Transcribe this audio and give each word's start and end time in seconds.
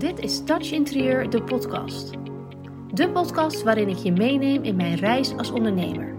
Dit 0.00 0.18
is 0.18 0.44
Touch 0.44 0.72
Interieur, 0.72 1.30
de 1.30 1.42
podcast. 1.42 2.10
De 2.92 3.10
podcast 3.10 3.62
waarin 3.62 3.88
ik 3.88 3.96
je 3.96 4.12
meeneem 4.12 4.62
in 4.62 4.76
mijn 4.76 4.94
reis 4.94 5.36
als 5.36 5.50
ondernemer. 5.50 6.16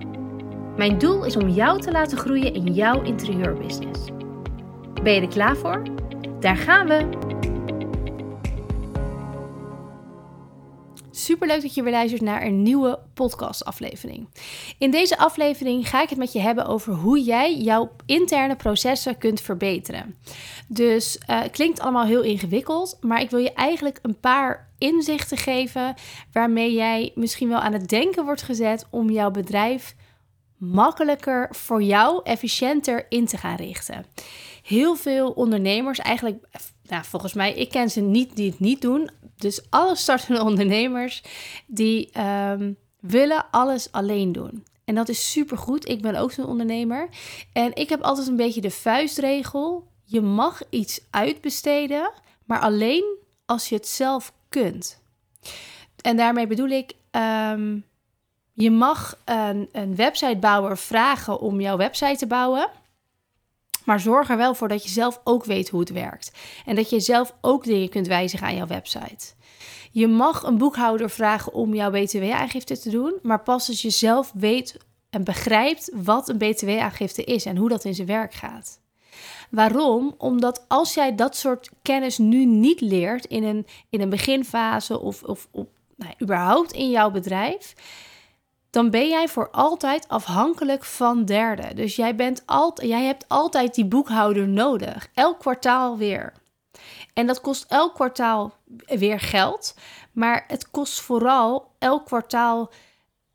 Mijn 0.77 0.97
doel 0.97 1.25
is 1.25 1.35
om 1.35 1.49
jou 1.49 1.81
te 1.81 1.91
laten 1.91 2.17
groeien 2.17 2.53
in 2.53 2.73
jouw 2.73 3.01
interieurbusiness. 3.01 4.01
Ben 5.03 5.13
je 5.13 5.21
er 5.21 5.27
klaar 5.27 5.57
voor? 5.57 5.83
Daar 6.39 6.57
gaan 6.57 6.87
we! 6.87 7.30
Super 11.21 11.47
leuk 11.47 11.61
dat 11.61 11.73
je 11.73 11.83
weer 11.83 11.91
luistert 11.91 12.21
naar 12.21 12.45
een 12.45 12.61
nieuwe 12.61 12.99
podcastaflevering. 13.13 14.27
In 14.77 14.91
deze 14.91 15.17
aflevering 15.17 15.89
ga 15.89 16.01
ik 16.01 16.09
het 16.09 16.17
met 16.17 16.33
je 16.33 16.39
hebben 16.39 16.65
over 16.65 16.93
hoe 16.93 17.23
jij 17.23 17.57
jouw 17.57 17.91
interne 18.05 18.55
processen 18.55 19.17
kunt 19.17 19.41
verbeteren. 19.41 20.15
Dus 20.67 21.19
uh, 21.29 21.41
klinkt 21.51 21.79
allemaal 21.79 22.05
heel 22.05 22.21
ingewikkeld, 22.21 22.97
maar 23.01 23.21
ik 23.21 23.29
wil 23.29 23.39
je 23.39 23.53
eigenlijk 23.53 23.99
een 24.01 24.19
paar 24.19 24.69
inzichten 24.77 25.37
geven 25.37 25.95
waarmee 26.31 26.73
jij 26.73 27.11
misschien 27.15 27.49
wel 27.49 27.59
aan 27.59 27.73
het 27.73 27.89
denken 27.89 28.25
wordt 28.25 28.41
gezet 28.41 28.85
om 28.89 29.09
jouw 29.09 29.31
bedrijf 29.31 29.95
makkelijker 30.57 31.47
voor 31.55 31.83
jou, 31.83 32.21
efficiënter 32.23 33.05
in 33.09 33.25
te 33.25 33.37
gaan 33.37 33.55
richten. 33.55 34.05
Heel 34.63 34.95
veel 34.95 35.29
ondernemers, 35.29 35.99
eigenlijk, 35.99 36.45
nou, 36.83 37.03
volgens 37.05 37.33
mij, 37.33 37.53
ik 37.53 37.69
ken 37.69 37.89
ze 37.89 38.01
niet 38.01 38.35
die 38.35 38.49
het 38.49 38.59
niet 38.59 38.81
doen. 38.81 39.09
Dus 39.41 39.61
alle 39.69 39.95
startende 39.95 40.43
ondernemers 40.49 41.23
die 41.67 42.09
um, 42.19 42.77
willen 42.99 43.45
alles 43.51 43.91
alleen 43.91 44.31
doen. 44.31 44.65
En 44.85 44.95
dat 44.95 45.09
is 45.09 45.31
supergoed. 45.31 45.89
Ik 45.89 46.01
ben 46.01 46.15
ook 46.15 46.31
zo'n 46.31 46.45
ondernemer. 46.45 47.09
En 47.53 47.75
ik 47.75 47.89
heb 47.89 48.01
altijd 48.01 48.27
een 48.27 48.35
beetje 48.35 48.61
de 48.61 48.71
vuistregel. 48.71 49.87
Je 50.03 50.21
mag 50.21 50.61
iets 50.69 51.01
uitbesteden, 51.09 52.11
maar 52.45 52.59
alleen 52.59 53.17
als 53.45 53.69
je 53.69 53.75
het 53.75 53.87
zelf 53.87 54.33
kunt. 54.49 55.01
En 56.01 56.17
daarmee 56.17 56.47
bedoel 56.47 56.69
ik, 56.69 56.93
um, 57.11 57.85
je 58.53 58.71
mag 58.71 59.17
een, 59.25 59.69
een 59.71 59.95
websitebouwer 59.95 60.77
vragen 60.77 61.39
om 61.39 61.61
jouw 61.61 61.77
website 61.77 62.17
te 62.17 62.27
bouwen. 62.27 62.69
Maar 63.85 63.99
zorg 63.99 64.29
er 64.29 64.37
wel 64.37 64.55
voor 64.55 64.67
dat 64.67 64.83
je 64.83 64.89
zelf 64.89 65.21
ook 65.23 65.45
weet 65.45 65.69
hoe 65.69 65.79
het 65.79 65.91
werkt. 65.91 66.31
En 66.65 66.75
dat 66.75 66.89
je 66.89 66.99
zelf 66.99 67.35
ook 67.41 67.63
dingen 67.63 67.89
kunt 67.89 68.07
wijzigen 68.07 68.47
aan 68.47 68.55
jouw 68.55 68.67
website. 68.67 69.33
Je 69.91 70.07
mag 70.07 70.43
een 70.43 70.57
boekhouder 70.57 71.09
vragen 71.09 71.53
om 71.53 71.73
jouw 71.73 71.91
BTW-aangifte 71.91 72.79
te 72.79 72.89
doen, 72.89 73.13
maar 73.21 73.41
pas 73.41 73.67
als 73.67 73.81
je 73.81 73.89
zelf 73.89 74.31
weet 74.35 74.77
en 75.09 75.23
begrijpt 75.23 75.91
wat 75.93 76.29
een 76.29 76.37
BTW-aangifte 76.37 77.23
is 77.23 77.45
en 77.45 77.57
hoe 77.57 77.69
dat 77.69 77.85
in 77.85 77.95
zijn 77.95 78.07
werk 78.07 78.33
gaat. 78.33 78.79
Waarom? 79.49 80.15
Omdat 80.17 80.65
als 80.67 80.93
jij 80.93 81.15
dat 81.15 81.35
soort 81.35 81.69
kennis 81.81 82.17
nu 82.17 82.45
niet 82.45 82.81
leert 82.81 83.25
in 83.25 83.43
een, 83.43 83.65
in 83.89 84.01
een 84.01 84.09
beginfase 84.09 84.99
of, 84.99 85.23
of, 85.23 85.47
nou, 85.95 86.13
überhaupt 86.21 86.71
in 86.71 86.89
jouw 86.89 87.11
bedrijf, 87.11 87.73
dan 88.71 88.89
ben 88.89 89.09
jij 89.09 89.27
voor 89.27 89.49
altijd 89.49 90.07
afhankelijk 90.07 90.83
van 90.83 91.25
derden. 91.25 91.75
Dus 91.75 91.95
jij, 91.95 92.15
bent 92.15 92.43
jij 92.75 93.03
hebt 93.03 93.25
altijd 93.27 93.75
die 93.75 93.85
boekhouder 93.85 94.47
nodig, 94.47 95.09
elk 95.13 95.39
kwartaal 95.39 95.97
weer. 95.97 96.33
En 97.13 97.27
dat 97.27 97.41
kost 97.41 97.65
elk 97.67 97.93
kwartaal 97.93 98.53
weer 98.85 99.19
geld, 99.19 99.75
maar 100.11 100.43
het 100.47 100.71
kost 100.71 101.01
vooral 101.01 101.71
elk 101.79 102.05
kwartaal 102.05 102.71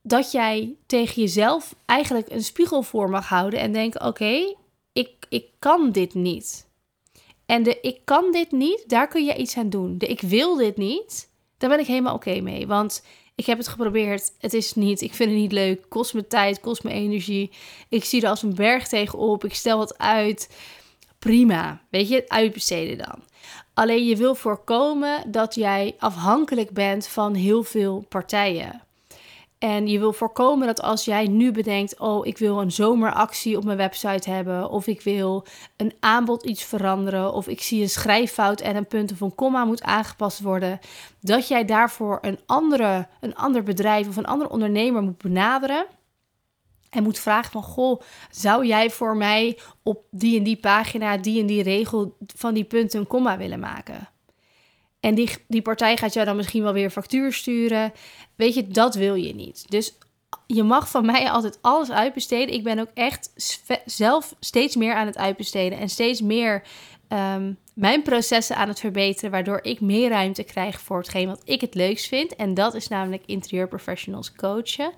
dat 0.02 0.32
jij 0.32 0.76
tegen 0.86 1.22
jezelf 1.22 1.74
eigenlijk 1.86 2.30
een 2.30 2.44
spiegel 2.44 2.82
voor 2.82 3.10
mag 3.10 3.28
houden 3.28 3.60
en 3.60 3.72
denken: 3.72 4.06
oké, 4.06 4.54
ik, 4.92 5.10
ik 5.28 5.46
kan 5.58 5.92
dit 5.92 6.14
niet. 6.14 6.68
En 7.46 7.62
de 7.62 7.80
ik 7.80 8.00
kan 8.04 8.32
dit 8.32 8.52
niet, 8.52 8.84
daar 8.86 9.08
kun 9.08 9.24
je 9.24 9.36
iets 9.36 9.56
aan 9.56 9.70
doen. 9.70 9.98
De 9.98 10.06
ik 10.06 10.20
wil 10.20 10.56
dit 10.56 10.76
niet, 10.76 11.30
daar 11.58 11.70
ben 11.70 11.80
ik 11.80 11.86
helemaal 11.86 12.14
oké 12.14 12.40
mee. 12.40 12.66
Want 12.66 13.02
ik 13.36 13.46
heb 13.46 13.58
het 13.58 13.68
geprobeerd. 13.68 14.32
Het 14.38 14.54
is 14.54 14.74
niet. 14.74 15.00
Ik 15.00 15.14
vind 15.14 15.30
het 15.30 15.38
niet 15.38 15.52
leuk. 15.52 15.88
Kost 15.88 16.14
me 16.14 16.26
tijd, 16.26 16.60
kost 16.60 16.84
me 16.84 16.90
energie. 16.90 17.50
Ik 17.88 18.04
zie 18.04 18.22
er 18.22 18.28
als 18.28 18.42
een 18.42 18.54
berg 18.54 18.88
tegenop. 18.88 19.44
Ik 19.44 19.54
stel 19.54 19.78
wat 19.78 19.98
uit. 19.98 20.50
Prima. 21.18 21.80
Weet 21.90 22.08
je, 22.08 22.24
uitbesteden 22.28 22.98
dan. 22.98 23.22
Alleen 23.74 24.04
je 24.04 24.16
wil 24.16 24.34
voorkomen 24.34 25.30
dat 25.30 25.54
jij 25.54 25.94
afhankelijk 25.98 26.70
bent 26.70 27.06
van 27.06 27.34
heel 27.34 27.62
veel 27.62 28.04
partijen. 28.08 28.85
En 29.58 29.86
je 29.86 29.98
wil 29.98 30.12
voorkomen 30.12 30.66
dat 30.66 30.82
als 30.82 31.04
jij 31.04 31.26
nu 31.26 31.52
bedenkt: 31.52 31.98
oh, 31.98 32.26
ik 32.26 32.38
wil 32.38 32.60
een 32.60 32.72
zomeractie 32.72 33.56
op 33.56 33.64
mijn 33.64 33.76
website 33.76 34.30
hebben, 34.30 34.70
of 34.70 34.86
ik 34.86 35.00
wil 35.00 35.46
een 35.76 35.92
aanbod 36.00 36.44
iets 36.44 36.64
veranderen, 36.64 37.32
of 37.32 37.48
ik 37.48 37.62
zie 37.62 37.82
een 37.82 37.88
schrijffout 37.88 38.60
en 38.60 38.76
een 38.76 38.86
punt 38.86 39.12
of 39.12 39.20
een 39.20 39.34
komma 39.34 39.64
moet 39.64 39.82
aangepast 39.82 40.40
worden, 40.40 40.78
dat 41.20 41.48
jij 41.48 41.64
daarvoor 41.64 42.18
een, 42.20 42.38
andere, 42.46 43.08
een 43.20 43.34
ander 43.34 43.62
bedrijf 43.62 44.08
of 44.08 44.16
een 44.16 44.26
andere 44.26 44.50
ondernemer 44.50 45.02
moet 45.02 45.18
benaderen. 45.18 45.86
En 46.90 47.02
moet 47.02 47.18
vragen 47.18 47.52
van, 47.52 47.62
goh, 47.62 48.00
zou 48.30 48.66
jij 48.66 48.90
voor 48.90 49.16
mij 49.16 49.58
op 49.82 50.04
die 50.10 50.38
en 50.38 50.42
die 50.42 50.60
pagina, 50.60 51.16
die 51.16 51.40
en 51.40 51.46
die 51.46 51.62
regel 51.62 52.16
van 52.26 52.54
die 52.54 52.64
punten 52.64 53.00
een 53.00 53.06
komma 53.06 53.36
willen 53.36 53.60
maken? 53.60 54.08
En 55.06 55.14
die, 55.14 55.30
die 55.48 55.62
partij 55.62 55.96
gaat 55.96 56.12
jou 56.12 56.26
dan 56.26 56.36
misschien 56.36 56.62
wel 56.62 56.72
weer 56.72 56.90
factuur 56.90 57.32
sturen. 57.32 57.92
Weet 58.36 58.54
je, 58.54 58.68
dat 58.68 58.94
wil 58.94 59.14
je 59.14 59.34
niet. 59.34 59.64
Dus 59.68 59.98
je 60.46 60.62
mag 60.62 60.90
van 60.90 61.06
mij 61.06 61.30
altijd 61.30 61.58
alles 61.60 61.90
uitbesteden. 61.90 62.54
Ik 62.54 62.64
ben 62.64 62.78
ook 62.78 62.90
echt 62.94 63.30
zelf 63.84 64.34
steeds 64.40 64.76
meer 64.76 64.94
aan 64.94 65.06
het 65.06 65.18
uitbesteden. 65.18 65.78
En 65.78 65.88
steeds 65.88 66.20
meer 66.20 66.62
ehm, 67.08 67.52
mijn 67.74 68.02
processen 68.02 68.56
aan 68.56 68.68
het 68.68 68.80
verbeteren. 68.80 69.30
Waardoor 69.30 69.58
ik 69.62 69.80
meer 69.80 70.08
ruimte 70.08 70.42
krijg 70.42 70.80
voor 70.80 70.98
hetgeen 70.98 71.28
wat 71.28 71.42
ik 71.44 71.60
het 71.60 71.74
leukst 71.74 72.08
vind. 72.08 72.36
En 72.36 72.54
dat 72.54 72.74
is 72.74 72.88
namelijk 72.88 73.22
interieur 73.26 73.68
professionals 73.68 74.32
coachen. 74.32 74.92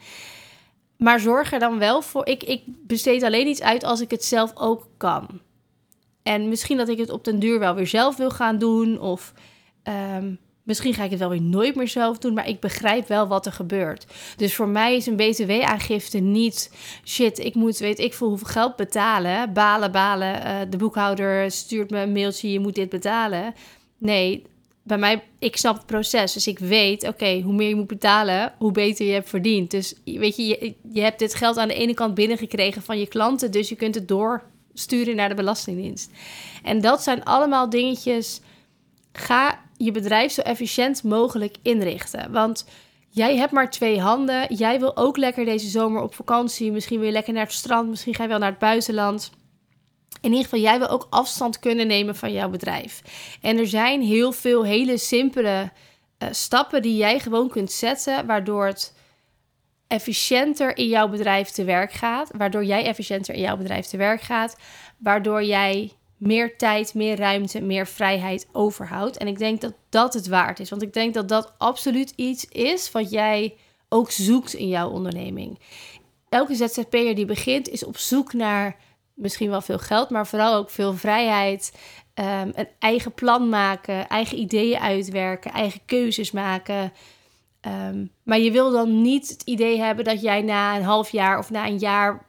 Maar 0.97 1.21
zorg 1.21 1.53
er 1.53 1.59
dan 1.59 1.79
wel 1.79 2.03
voor. 2.03 2.27
Ik, 2.27 2.43
ik 2.43 2.63
besteed 2.67 3.23
alleen 3.23 3.47
iets 3.47 3.63
uit 3.63 3.85
als 3.85 4.01
ik 4.01 4.11
het 4.11 4.25
zelf 4.25 4.53
ook 4.55 4.89
kan. 4.97 5.41
En 6.23 6.49
misschien 6.49 6.77
dat 6.77 6.89
ik 6.89 6.99
het 6.99 7.11
op 7.11 7.25
den 7.25 7.39
duur 7.39 7.59
wel 7.59 7.75
weer 7.75 7.87
zelf 7.87 8.17
wil 8.17 8.31
gaan 8.31 8.59
doen. 8.59 9.01
Of 9.01 9.33
Ehm, 9.89 10.35
misschien 10.63 10.95
ga 10.95 11.05
ik 11.05 11.11
het 11.11 11.19
wel 11.19 11.29
weer 11.29 11.43
nooit 11.43 11.75
meer 11.75 11.89
zelf 11.89 12.19
doen, 12.19 12.35
maar 12.35 12.49
ik 12.49 12.61
begrijp 12.61 13.09
wel 13.09 13.27
wat 13.27 13.47
er 13.47 13.53
gebeurt. 13.53 14.07
Dus 14.37 14.55
voor 14.55 14.69
mij 14.69 14.97
is 14.97 15.07
een 15.07 15.17
BTW-aangifte 15.17 16.19
niet 16.19 16.71
shit, 17.05 17.39
ik 17.39 17.55
moet 17.55 17.79
weet 17.79 17.99
ik 17.99 18.15
veel 18.15 18.29
hoeveel 18.29 18.47
geld 18.47 18.77
betalen. 18.77 19.53
Balen, 19.53 19.93
balen. 19.93 20.47
Uh, 20.47 20.57
de 20.71 20.77
boekhouder 20.77 21.51
stuurt 21.51 21.91
me 21.91 22.01
een 22.01 22.13
mailtje, 22.13 22.53
je 22.53 22.61
moet 22.61 22.75
dit 22.75 22.89
betalen. 22.89 23.55
Nee, 23.99 24.43
bij 24.83 24.99
mij, 24.99 25.23
ik 25.39 25.57
snap 25.57 25.77
het 25.77 25.87
proces. 25.87 26.33
Dus 26.33 26.47
ik 26.47 26.59
weet, 26.59 27.09
oké, 27.09 27.41
hoe 27.41 27.53
meer 27.53 27.69
je 27.69 27.75
moet 27.75 27.87
betalen, 27.87 28.53
hoe 28.59 28.73
beter 28.73 29.07
je 29.07 29.13
hebt 29.13 29.29
verdiend. 29.29 29.71
Dus 29.71 29.95
weet 30.05 30.37
je, 30.37 30.75
je 30.93 31.01
hebt 31.01 31.19
dit 31.19 31.35
geld 31.35 31.57
aan 31.57 31.69
de 31.69 31.75
ene 31.75 31.95
kant 31.95 32.15
binnengekregen 32.15 32.83
van 32.83 32.99
je 32.99 33.07
klanten, 33.07 33.51
dus 33.51 33.69
je 33.69 33.77
kunt 33.77 33.95
het 33.95 34.09
doorsturen 34.09 35.17
naar 35.17 35.29
de 35.29 35.35
Belastingdienst. 35.35 36.11
En 36.63 36.81
dat 36.81 37.03
zijn 37.03 37.25
allemaal 37.25 37.71
dingetjes. 37.71 38.41
Ga 39.19 39.61
je 39.77 39.91
bedrijf 39.91 40.33
zo 40.33 40.41
efficiënt 40.41 41.03
mogelijk 41.03 41.57
inrichten. 41.63 42.33
Want 42.33 42.67
jij 43.09 43.37
hebt 43.37 43.53
maar 43.53 43.71
twee 43.71 44.01
handen. 44.01 44.55
Jij 44.55 44.81
wil 44.81 44.97
ook 44.97 45.17
lekker 45.17 45.45
deze 45.45 45.69
zomer 45.69 46.03
op 46.03 46.15
vakantie. 46.15 46.73
Misschien 46.73 46.99
wil 46.99 47.07
je 47.07 47.13
lekker 47.13 47.33
naar 47.33 47.45
het 47.45 47.53
strand. 47.53 47.89
Misschien 47.89 48.15
ga 48.15 48.23
je 48.23 48.29
wel 48.29 48.39
naar 48.39 48.51
het 48.51 48.59
buitenland. 48.59 49.31
In 50.21 50.31
ieder 50.31 50.45
geval, 50.45 50.61
jij 50.61 50.79
wil 50.79 50.89
ook 50.89 51.07
afstand 51.11 51.59
kunnen 51.59 51.87
nemen 51.87 52.17
van 52.17 52.33
jouw 52.33 52.49
bedrijf. 52.49 53.03
En 53.41 53.59
er 53.59 53.67
zijn 53.67 54.03
heel 54.03 54.33
veel 54.33 54.65
hele 54.65 54.99
simpele 54.99 55.71
uh, 56.19 56.29
stappen 56.31 56.83
die 56.83 56.97
jij 56.97 57.21
gewoon 57.21 57.49
kunt 57.49 57.73
zetten, 57.73 58.27
waardoor 58.27 58.67
het 58.67 58.95
efficiënter 59.87 60.77
in 60.77 60.89
jouw 60.89 61.09
bedrijf 61.09 61.49
te 61.49 61.65
werk 61.65 61.93
gaat. 61.93 62.31
Waardoor 62.37 62.65
jij 62.65 62.85
efficiënter 62.85 63.35
in 63.35 63.41
jouw 63.41 63.57
bedrijf 63.57 63.87
te 63.87 63.97
werk 63.97 64.21
gaat. 64.21 64.57
Waardoor 64.99 65.45
jij 65.45 65.93
meer 66.19 66.57
tijd, 66.57 66.95
meer 66.95 67.17
ruimte, 67.17 67.61
meer 67.61 67.87
vrijheid 67.87 68.49
overhoudt. 68.53 69.17
En 69.17 69.27
ik 69.27 69.39
denk 69.39 69.61
dat 69.61 69.75
dat 69.89 70.15
het 70.15 70.27
waard 70.27 70.61
is. 70.61 70.71
Want 70.71 70.83
ik 70.83 70.93
denk 70.93 71.15
dat 71.15 71.29
dat 71.29 71.53
absoluut 71.59 72.13
iets 72.17 72.45
is 72.45 72.93
wat 72.93 73.11
jij 73.11 73.55
ook 73.89 74.11
zoekt 74.11 74.53
in 74.53 74.69
jouw 74.69 74.91
onderneming. 74.91 75.59
Elke 76.29 76.55
ZZP'er 76.55 77.15
die 77.15 77.25
begint 77.25 77.69
is 77.69 77.85
op 77.85 77.97
zoek 77.99 78.33
naar 78.33 78.77
misschien 79.15 79.51
wel 79.51 79.61
veel 79.61 79.79
geld, 79.79 80.11
maar 80.11 80.27
vooral 80.27 80.55
ook 80.55 80.71
veel 80.71 80.95
vrijheid. 80.95 81.79
Um, 82.15 82.53
een 82.55 82.69
eigen 82.79 83.13
plan 83.13 83.49
maken, 83.49 84.09
eigen 84.09 84.39
ideeën 84.39 84.79
uitwerken, 84.79 85.51
eigen 85.53 85.81
keuzes 85.87 86.31
maken. 86.31 86.93
Ehm, 87.61 88.07
maar 88.23 88.39
je 88.39 88.51
wil 88.51 88.71
dan 88.71 89.03
niet 89.03 89.29
het 89.29 89.43
idee 89.43 89.81
hebben 89.81 90.05
dat 90.05 90.21
jij 90.21 90.43
na 90.43 90.77
een 90.77 90.83
half 90.83 91.11
jaar 91.11 91.39
of 91.39 91.51
na 91.51 91.67
een 91.67 91.79
jaar 91.79 92.28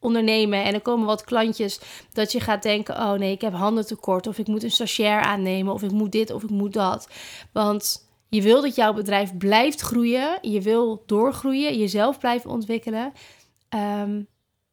ondernemen 0.00 0.64
en 0.64 0.74
er 0.74 0.80
komen 0.80 1.06
wat 1.06 1.24
klantjes 1.24 1.80
dat 2.12 2.32
je 2.32 2.40
gaat 2.40 2.62
denken: 2.62 2.96
oh 2.96 3.12
nee, 3.12 3.32
ik 3.32 3.40
heb 3.40 3.52
handen 3.52 3.86
tekort 3.86 4.26
of 4.26 4.38
ik 4.38 4.46
moet 4.46 4.62
een 4.62 4.70
stagiair 4.70 5.20
aannemen 5.20 5.74
of 5.74 5.82
ik 5.82 5.90
moet 5.90 6.12
dit 6.12 6.30
of 6.30 6.42
ik 6.42 6.50
moet 6.50 6.72
dat. 6.72 7.08
Want 7.52 8.08
je 8.28 8.42
wil 8.42 8.62
dat 8.62 8.74
jouw 8.74 8.92
bedrijf 8.92 9.36
blijft 9.36 9.80
groeien, 9.80 10.38
je 10.42 10.60
wil 10.60 11.02
doorgroeien, 11.06 11.78
jezelf 11.78 12.18
blijven 12.18 12.50
ontwikkelen. 12.50 13.12
Um, 13.74 14.28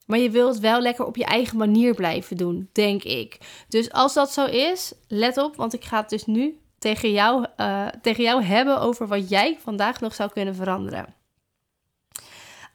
maar 0.06 0.20
je 0.20 0.30
wilt 0.30 0.60
wel 0.60 0.80
lekker 0.80 1.06
op 1.06 1.16
je 1.16 1.26
eigen 1.26 1.58
manier 1.58 1.94
blijven 1.94 2.38
doen, 2.38 2.70
denk 2.72 3.04
ik. 3.04 3.38
Dus 3.68 3.92
als 3.92 4.14
dat 4.14 4.32
zo 4.32 4.46
is, 4.46 4.94
let 5.08 5.38
op, 5.38 5.56
want 5.56 5.74
ik 5.74 5.84
ga 5.84 6.00
het 6.00 6.10
dus 6.10 6.26
nu 6.26 6.60
tegen 6.80 7.12
jou, 7.12 7.46
uh, 7.58 7.88
tegen 8.02 8.24
jou 8.24 8.44
hebben 8.44 8.80
over 8.80 9.08
wat 9.08 9.30
jij 9.30 9.58
vandaag 9.62 10.00
nog 10.00 10.16
zou 10.16 10.32
kunnen 10.32 10.56
veranderen. 10.56 11.14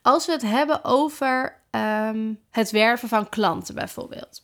Als 0.03 0.27
we 0.27 0.33
het 0.33 0.43
hebben 0.43 0.85
over 0.85 1.60
ehm, 1.71 2.35
het 2.51 2.71
werven 2.71 3.09
van 3.09 3.29
klanten 3.29 3.75
bijvoorbeeld. 3.75 4.43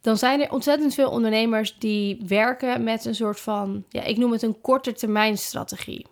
Dan 0.00 0.16
zijn 0.16 0.40
er 0.40 0.52
ontzettend 0.52 0.94
veel 0.94 1.10
ondernemers 1.10 1.78
die 1.78 2.22
werken 2.26 2.84
met 2.84 3.04
een 3.04 3.14
soort 3.14 3.40
van, 3.40 3.84
ja, 3.88 4.02
ik 4.02 4.16
noem 4.16 4.32
het 4.32 4.42
een 4.42 4.60
korte 4.60 4.92
termijn 4.92 5.38
strategie. 5.38 6.06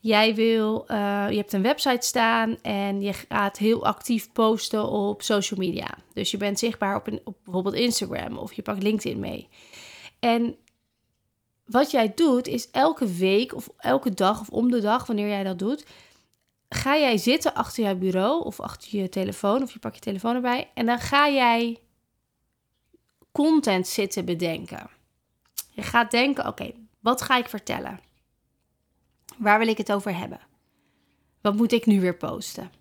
Jij 0.00 0.34
wil, 0.34 0.84
uh, 0.90 1.26
je 1.30 1.36
hebt 1.36 1.52
een 1.52 1.62
website 1.62 2.06
staan 2.06 2.56
en 2.62 3.00
je 3.00 3.12
gaat 3.12 3.58
heel 3.58 3.86
actief 3.86 4.32
posten 4.32 4.88
op 4.88 5.22
social 5.22 5.60
media. 5.60 5.88
Dus 6.12 6.30
je 6.30 6.36
bent 6.36 6.58
zichtbaar 6.58 6.96
op, 6.96 7.06
een, 7.06 7.20
op 7.24 7.36
bijvoorbeeld 7.44 7.74
Instagram 7.74 8.38
of 8.38 8.52
je 8.52 8.62
pakt 8.62 8.82
LinkedIn 8.82 9.20
mee. 9.20 9.48
En 10.18 10.56
wat 11.64 11.90
jij 11.90 12.12
doet 12.14 12.46
is 12.46 12.70
elke 12.70 13.06
week 13.06 13.54
of 13.54 13.68
elke 13.76 14.14
dag 14.14 14.40
of 14.40 14.48
om 14.48 14.70
de 14.70 14.80
dag, 14.80 15.06
wanneer 15.06 15.28
jij 15.28 15.44
dat 15.44 15.58
doet, 15.58 15.86
ga 16.68 16.96
jij 16.96 17.16
zitten 17.16 17.54
achter 17.54 17.84
jouw 17.84 17.96
bureau 17.96 18.44
of 18.44 18.60
achter 18.60 18.98
je 18.98 19.08
telefoon 19.08 19.62
of 19.62 19.72
je 19.72 19.78
pak 19.78 19.94
je 19.94 20.00
telefoon 20.00 20.34
erbij 20.34 20.70
en 20.74 20.86
dan 20.86 20.98
ga 20.98 21.28
jij 21.28 21.78
content 23.32 23.86
zitten 23.86 24.24
bedenken. 24.24 24.90
Je 25.70 25.82
gaat 25.82 26.10
denken: 26.10 26.46
oké, 26.46 26.72
wat 27.00 27.22
ga 27.22 27.36
ik 27.36 27.48
vertellen? 27.48 28.00
Waar 29.36 29.58
wil 29.58 29.68
ik 29.68 29.78
het 29.78 29.92
over 29.92 30.16
hebben? 30.16 30.40
Wat 31.40 31.54
moet 31.54 31.72
ik 31.72 31.86
nu 31.86 32.00
weer 32.00 32.16
posten? 32.16 32.72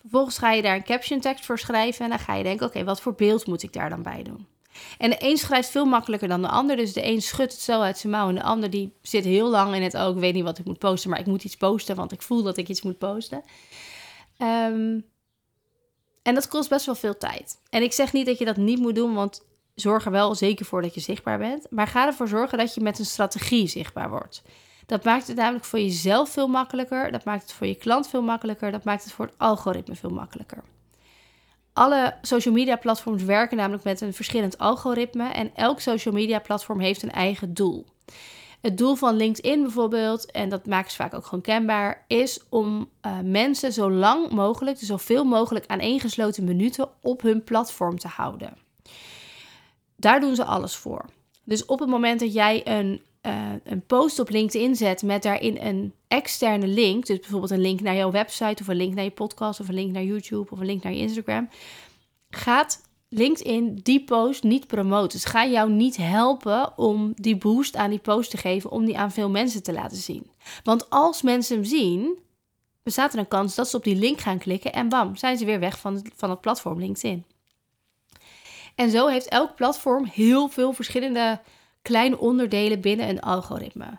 Vervolgens 0.00 0.38
ga 0.38 0.52
je 0.52 0.62
daar 0.62 0.76
een 0.76 0.84
caption 0.84 1.20
tekst 1.20 1.44
voor 1.44 1.58
schrijven 1.58 2.04
en 2.04 2.10
dan 2.10 2.18
ga 2.18 2.34
je 2.34 2.42
denken: 2.42 2.66
oké, 2.66 2.84
wat 2.84 3.00
voor 3.00 3.14
beeld 3.14 3.46
moet 3.46 3.62
ik 3.62 3.72
daar 3.72 3.88
dan 3.88 4.02
bij 4.02 4.22
doen? 4.22 4.46
En 4.98 5.10
de 5.10 5.16
een 5.18 5.36
schrijft 5.36 5.68
veel 5.68 5.84
makkelijker 5.84 6.28
dan 6.28 6.42
de 6.42 6.48
ander. 6.48 6.76
Dus 6.76 6.92
de 6.92 7.06
een 7.06 7.22
schudt 7.22 7.52
het 7.52 7.60
zo 7.60 7.80
uit 7.80 7.98
zijn 7.98 8.12
mouw 8.12 8.28
en 8.28 8.34
de 8.34 8.42
ander 8.42 8.70
die 8.70 8.92
zit 9.02 9.24
heel 9.24 9.48
lang 9.48 9.74
in 9.74 9.82
het 9.82 9.96
ook. 9.96 10.14
Ik 10.14 10.20
weet 10.20 10.34
niet 10.34 10.44
wat 10.44 10.58
ik 10.58 10.64
moet 10.64 10.78
posten, 10.78 11.10
maar 11.10 11.20
ik 11.20 11.26
moet 11.26 11.44
iets 11.44 11.56
posten, 11.56 11.96
want 11.96 12.12
ik 12.12 12.22
voel 12.22 12.42
dat 12.42 12.56
ik 12.56 12.68
iets 12.68 12.82
moet 12.82 12.98
posten. 12.98 13.42
Um, 14.38 15.04
en 16.22 16.34
dat 16.34 16.48
kost 16.48 16.68
best 16.68 16.86
wel 16.86 16.94
veel 16.94 17.16
tijd. 17.16 17.60
En 17.70 17.82
ik 17.82 17.92
zeg 17.92 18.12
niet 18.12 18.26
dat 18.26 18.38
je 18.38 18.44
dat 18.44 18.56
niet 18.56 18.78
moet 18.78 18.94
doen, 18.94 19.14
want 19.14 19.46
zorg 19.74 20.04
er 20.04 20.10
wel 20.10 20.34
zeker 20.34 20.66
voor 20.66 20.82
dat 20.82 20.94
je 20.94 21.00
zichtbaar 21.00 21.38
bent. 21.38 21.66
Maar 21.70 21.86
ga 21.86 22.06
ervoor 22.06 22.28
zorgen 22.28 22.58
dat 22.58 22.74
je 22.74 22.80
met 22.80 22.98
een 22.98 23.04
strategie 23.04 23.66
zichtbaar 23.66 24.10
wordt. 24.10 24.42
Dat 24.86 25.04
maakt 25.04 25.26
het 25.26 25.36
namelijk 25.36 25.64
voor 25.64 25.78
jezelf 25.78 26.30
veel 26.30 26.48
makkelijker. 26.48 27.12
Dat 27.12 27.24
maakt 27.24 27.42
het 27.42 27.52
voor 27.52 27.66
je 27.66 27.74
klant 27.74 28.08
veel 28.08 28.22
makkelijker. 28.22 28.70
Dat 28.70 28.84
maakt 28.84 29.04
het 29.04 29.12
voor 29.12 29.26
het 29.26 29.34
algoritme 29.38 29.94
veel 29.94 30.10
makkelijker. 30.10 30.62
Alle 31.78 32.14
social 32.22 32.54
media 32.54 32.76
platforms 32.76 33.22
werken 33.22 33.56
namelijk 33.56 33.84
met 33.84 34.00
een 34.00 34.14
verschillend 34.14 34.58
algoritme. 34.58 35.28
En 35.28 35.50
elk 35.54 35.80
social 35.80 36.14
media 36.14 36.38
platform 36.38 36.80
heeft 36.80 37.02
een 37.02 37.10
eigen 37.10 37.54
doel. 37.54 37.86
Het 38.60 38.78
doel 38.78 38.94
van 38.94 39.16
LinkedIn 39.16 39.62
bijvoorbeeld, 39.62 40.30
en 40.30 40.48
dat 40.48 40.66
maken 40.66 40.90
ze 40.90 40.96
vaak 40.96 41.14
ook 41.14 41.24
gewoon 41.24 41.40
kenbaar, 41.40 42.04
is 42.06 42.40
om 42.48 42.88
uh, 43.06 43.18
mensen 43.24 43.72
zo 43.72 43.90
lang 43.90 44.30
mogelijk, 44.30 44.78
dus 44.78 44.88
zoveel 44.88 45.24
mogelijk 45.24 45.66
aaneengesloten 45.66 46.44
minuten 46.44 46.88
op 47.00 47.22
hun 47.22 47.44
platform 47.44 47.98
te 47.98 48.08
houden. 48.08 48.56
Daar 49.96 50.20
doen 50.20 50.34
ze 50.34 50.44
alles 50.44 50.76
voor. 50.76 51.04
Dus 51.44 51.64
op 51.64 51.78
het 51.78 51.88
moment 51.88 52.20
dat 52.20 52.32
jij 52.32 52.60
een, 52.64 53.02
uh, 53.22 53.52
een 53.64 53.86
post 53.86 54.18
op 54.18 54.30
LinkedIn 54.30 54.76
zet 54.76 55.02
met 55.02 55.22
daarin 55.22 55.58
een 55.60 55.92
externe 56.08 56.66
link, 56.66 57.06
dus 57.06 57.18
bijvoorbeeld 57.18 57.50
een 57.50 57.60
link 57.60 57.80
naar 57.80 57.94
jouw 57.94 58.10
website 58.10 58.62
of 58.62 58.68
een 58.68 58.76
link 58.76 58.94
naar 58.94 59.04
je 59.04 59.10
podcast 59.10 59.60
of 59.60 59.68
een 59.68 59.74
link 59.74 59.92
naar 59.92 60.04
YouTube 60.04 60.50
of 60.50 60.58
een 60.58 60.66
link 60.66 60.82
naar 60.82 60.92
je 60.92 60.98
Instagram, 60.98 61.48
gaat 62.30 62.86
LinkedIn 63.08 63.80
die 63.82 64.04
post 64.04 64.42
niet 64.42 64.66
promoten. 64.66 65.18
Dus 65.18 65.24
ga 65.24 65.46
jou 65.46 65.70
niet 65.70 65.96
helpen 65.96 66.78
om 66.78 67.12
die 67.14 67.36
boost 67.36 67.76
aan 67.76 67.90
die 67.90 67.98
post 67.98 68.30
te 68.30 68.36
geven, 68.36 68.70
om 68.70 68.84
die 68.84 68.98
aan 68.98 69.12
veel 69.12 69.30
mensen 69.30 69.62
te 69.62 69.72
laten 69.72 69.96
zien. 69.96 70.30
Want 70.62 70.90
als 70.90 71.22
mensen 71.22 71.56
hem 71.56 71.64
zien, 71.64 72.18
bestaat 72.82 73.12
er 73.12 73.18
een 73.18 73.28
kans 73.28 73.54
dat 73.54 73.68
ze 73.68 73.76
op 73.76 73.84
die 73.84 73.96
link 73.96 74.20
gaan 74.20 74.38
klikken 74.38 74.72
en 74.72 74.88
bam, 74.88 75.16
zijn 75.16 75.38
ze 75.38 75.44
weer 75.44 75.60
weg 75.60 75.78
van 75.78 76.06
van 76.16 76.30
het 76.30 76.40
platform 76.40 76.78
LinkedIn. 76.78 77.24
En 78.74 78.90
zo 78.90 79.06
heeft 79.06 79.28
elk 79.28 79.54
platform 79.54 80.04
heel 80.04 80.48
veel 80.48 80.72
verschillende 80.72 81.40
kleine 81.88 82.18
onderdelen 82.18 82.80
binnen 82.80 83.08
een 83.08 83.20
algoritme. 83.20 83.98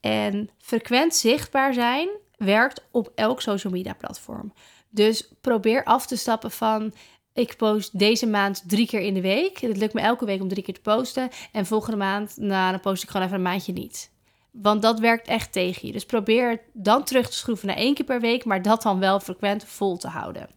En 0.00 0.50
frequent 0.58 1.14
zichtbaar 1.14 1.74
zijn 1.74 2.08
werkt 2.36 2.84
op 2.90 3.12
elk 3.14 3.40
social 3.40 3.72
media 3.72 3.94
platform. 3.94 4.52
Dus 4.90 5.28
probeer 5.40 5.84
af 5.84 6.06
te 6.06 6.16
stappen 6.16 6.50
van 6.50 6.94
ik 7.32 7.56
post 7.56 7.98
deze 7.98 8.26
maand 8.26 8.62
drie 8.66 8.86
keer 8.86 9.00
in 9.00 9.14
de 9.14 9.20
week. 9.20 9.58
Het 9.58 9.76
lukt 9.76 9.94
me 9.94 10.00
elke 10.00 10.24
week 10.24 10.40
om 10.40 10.48
drie 10.48 10.62
keer 10.62 10.74
te 10.74 10.80
posten. 10.80 11.28
En 11.52 11.66
volgende 11.66 11.96
maand, 11.96 12.36
nou, 12.36 12.70
dan 12.70 12.80
post 12.80 13.02
ik 13.02 13.08
gewoon 13.08 13.26
even 13.26 13.38
een 13.38 13.44
maandje 13.44 13.72
niet. 13.72 14.10
Want 14.50 14.82
dat 14.82 14.98
werkt 14.98 15.28
echt 15.28 15.52
tegen 15.52 15.86
je. 15.86 15.92
Dus 15.92 16.04
probeer 16.04 16.60
dan 16.72 17.04
terug 17.04 17.28
te 17.28 17.36
schroeven 17.36 17.66
naar 17.66 17.76
één 17.76 17.94
keer 17.94 18.04
per 18.04 18.20
week, 18.20 18.44
maar 18.44 18.62
dat 18.62 18.82
dan 18.82 18.98
wel 18.98 19.20
frequent 19.20 19.64
vol 19.64 19.96
te 19.96 20.08
houden. 20.08 20.48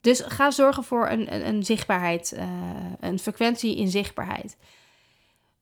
Dus 0.00 0.20
ga 0.20 0.50
zorgen 0.50 0.84
voor 0.84 1.08
een, 1.08 1.46
een, 1.48 1.64
zichtbaarheid, 1.64 2.32
uh, 2.36 2.42
een 3.00 3.18
frequentie 3.18 3.76
in 3.76 3.88
zichtbaarheid. 3.88 4.56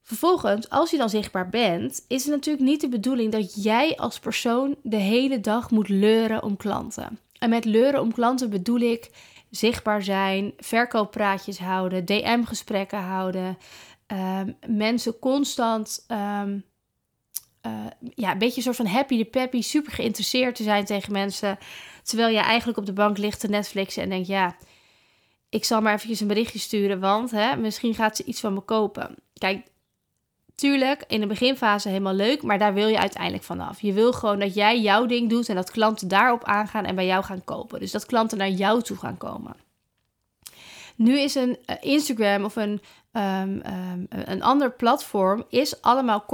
Vervolgens, 0.07 0.69
als 0.69 0.91
je 0.91 0.97
dan 0.97 1.09
zichtbaar 1.09 1.49
bent, 1.49 2.05
is 2.07 2.23
het 2.23 2.33
natuurlijk 2.33 2.65
niet 2.65 2.81
de 2.81 2.89
bedoeling 2.89 3.31
dat 3.31 3.63
jij 3.63 3.97
als 3.97 4.19
persoon 4.19 4.75
de 4.83 4.97
hele 4.97 5.39
dag 5.39 5.71
moet 5.71 5.89
leuren 5.89 6.43
om 6.43 6.57
klanten. 6.57 7.19
En 7.39 7.49
met 7.49 7.65
leuren 7.65 8.01
om 8.01 8.13
klanten 8.13 8.49
bedoel 8.49 8.79
ik 8.79 9.09
zichtbaar 9.49 10.03
zijn, 10.03 10.53
verkooppraatjes 10.57 11.59
houden, 11.59 12.05
DM-gesprekken 12.05 12.99
houden, 12.99 13.57
ehm, 14.07 14.51
mensen 14.67 15.19
constant 15.19 16.05
um, 16.07 16.63
uh, 17.65 17.85
ja, 18.15 18.31
een 18.31 18.37
beetje 18.37 18.57
een 18.57 18.63
soort 18.63 18.75
van 18.75 18.85
happy 18.85 19.17
de 19.17 19.25
peppy, 19.25 19.61
super 19.61 19.91
geïnteresseerd 19.91 20.55
te 20.55 20.63
zijn 20.63 20.85
tegen 20.85 21.11
mensen, 21.11 21.57
terwijl 22.03 22.29
je 22.29 22.39
eigenlijk 22.39 22.77
op 22.77 22.85
de 22.85 22.93
bank 22.93 23.17
ligt 23.17 23.39
te 23.39 23.47
Netflixen 23.47 24.03
en 24.03 24.09
denkt 24.09 24.27
ja, 24.27 24.55
ik 25.49 25.63
zal 25.63 25.81
maar 25.81 25.93
eventjes 25.93 26.19
een 26.19 26.27
berichtje 26.27 26.59
sturen, 26.59 26.99
want 26.99 27.31
hè, 27.31 27.55
misschien 27.55 27.93
gaat 27.93 28.15
ze 28.15 28.23
iets 28.23 28.39
van 28.39 28.53
me 28.53 28.61
kopen. 28.61 29.15
Kijk, 29.33 29.73
tuurlijk, 30.55 31.03
in 31.07 31.19
de 31.19 31.27
beginfase 31.27 31.89
helemaal 31.89 32.13
leuk, 32.13 32.43
maar 32.43 32.59
daar 32.59 32.73
wil 32.73 32.87
je 32.87 32.99
uiteindelijk 32.99 33.43
vanaf. 33.43 33.81
Je 33.81 33.93
wil 33.93 34.13
gewoon 34.13 34.39
dat 34.39 34.53
jij 34.53 34.81
jouw 34.81 35.05
ding 35.05 35.29
doet 35.29 35.49
en 35.49 35.55
dat 35.55 35.71
klanten 35.71 36.07
daarop 36.07 36.43
aangaan 36.43 36.85
en 36.85 36.95
bij 36.95 37.05
jou 37.05 37.23
gaan 37.23 37.43
kopen. 37.43 37.79
Dus 37.79 37.91
dat 37.91 38.05
klanten 38.05 38.37
naar 38.37 38.49
jou 38.49 38.81
toe 38.81 38.97
gaan 38.97 39.17
komen. 39.17 39.55
Nu 40.95 41.19
is 41.19 41.35
een 41.35 41.57
uh, 41.65 41.75
Instagram 41.79 42.43
of 42.43 42.55
een, 42.55 42.81
um, 43.11 43.61
um, 43.65 44.07
een 44.09 44.43
ander 44.43 44.71
platform 44.71 45.45
is 45.49 45.81
allemaal 45.81 46.25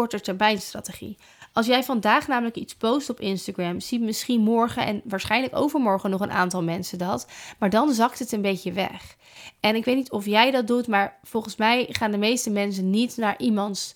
strategie. 0.55 1.17
Als 1.53 1.65
jij 1.65 1.83
vandaag 1.83 2.27
namelijk 2.27 2.55
iets 2.55 2.75
post 2.75 3.09
op 3.09 3.19
Instagram, 3.19 3.79
ziet 3.79 4.01
misschien 4.01 4.41
morgen 4.41 4.85
en 4.85 5.01
waarschijnlijk 5.03 5.55
overmorgen 5.55 6.09
nog 6.09 6.21
een 6.21 6.31
aantal 6.31 6.63
mensen 6.63 6.97
dat. 6.97 7.27
Maar 7.59 7.69
dan 7.69 7.93
zakt 7.93 8.19
het 8.19 8.31
een 8.31 8.41
beetje 8.41 8.71
weg. 8.71 9.15
En 9.59 9.75
ik 9.75 9.85
weet 9.85 9.95
niet 9.95 10.11
of 10.11 10.25
jij 10.25 10.51
dat 10.51 10.67
doet, 10.67 10.87
maar 10.87 11.19
volgens 11.23 11.55
mij 11.55 11.87
gaan 11.89 12.11
de 12.11 12.17
meeste 12.17 12.49
mensen 12.49 12.89
niet 12.89 13.17
naar 13.17 13.39
iemands 13.39 13.95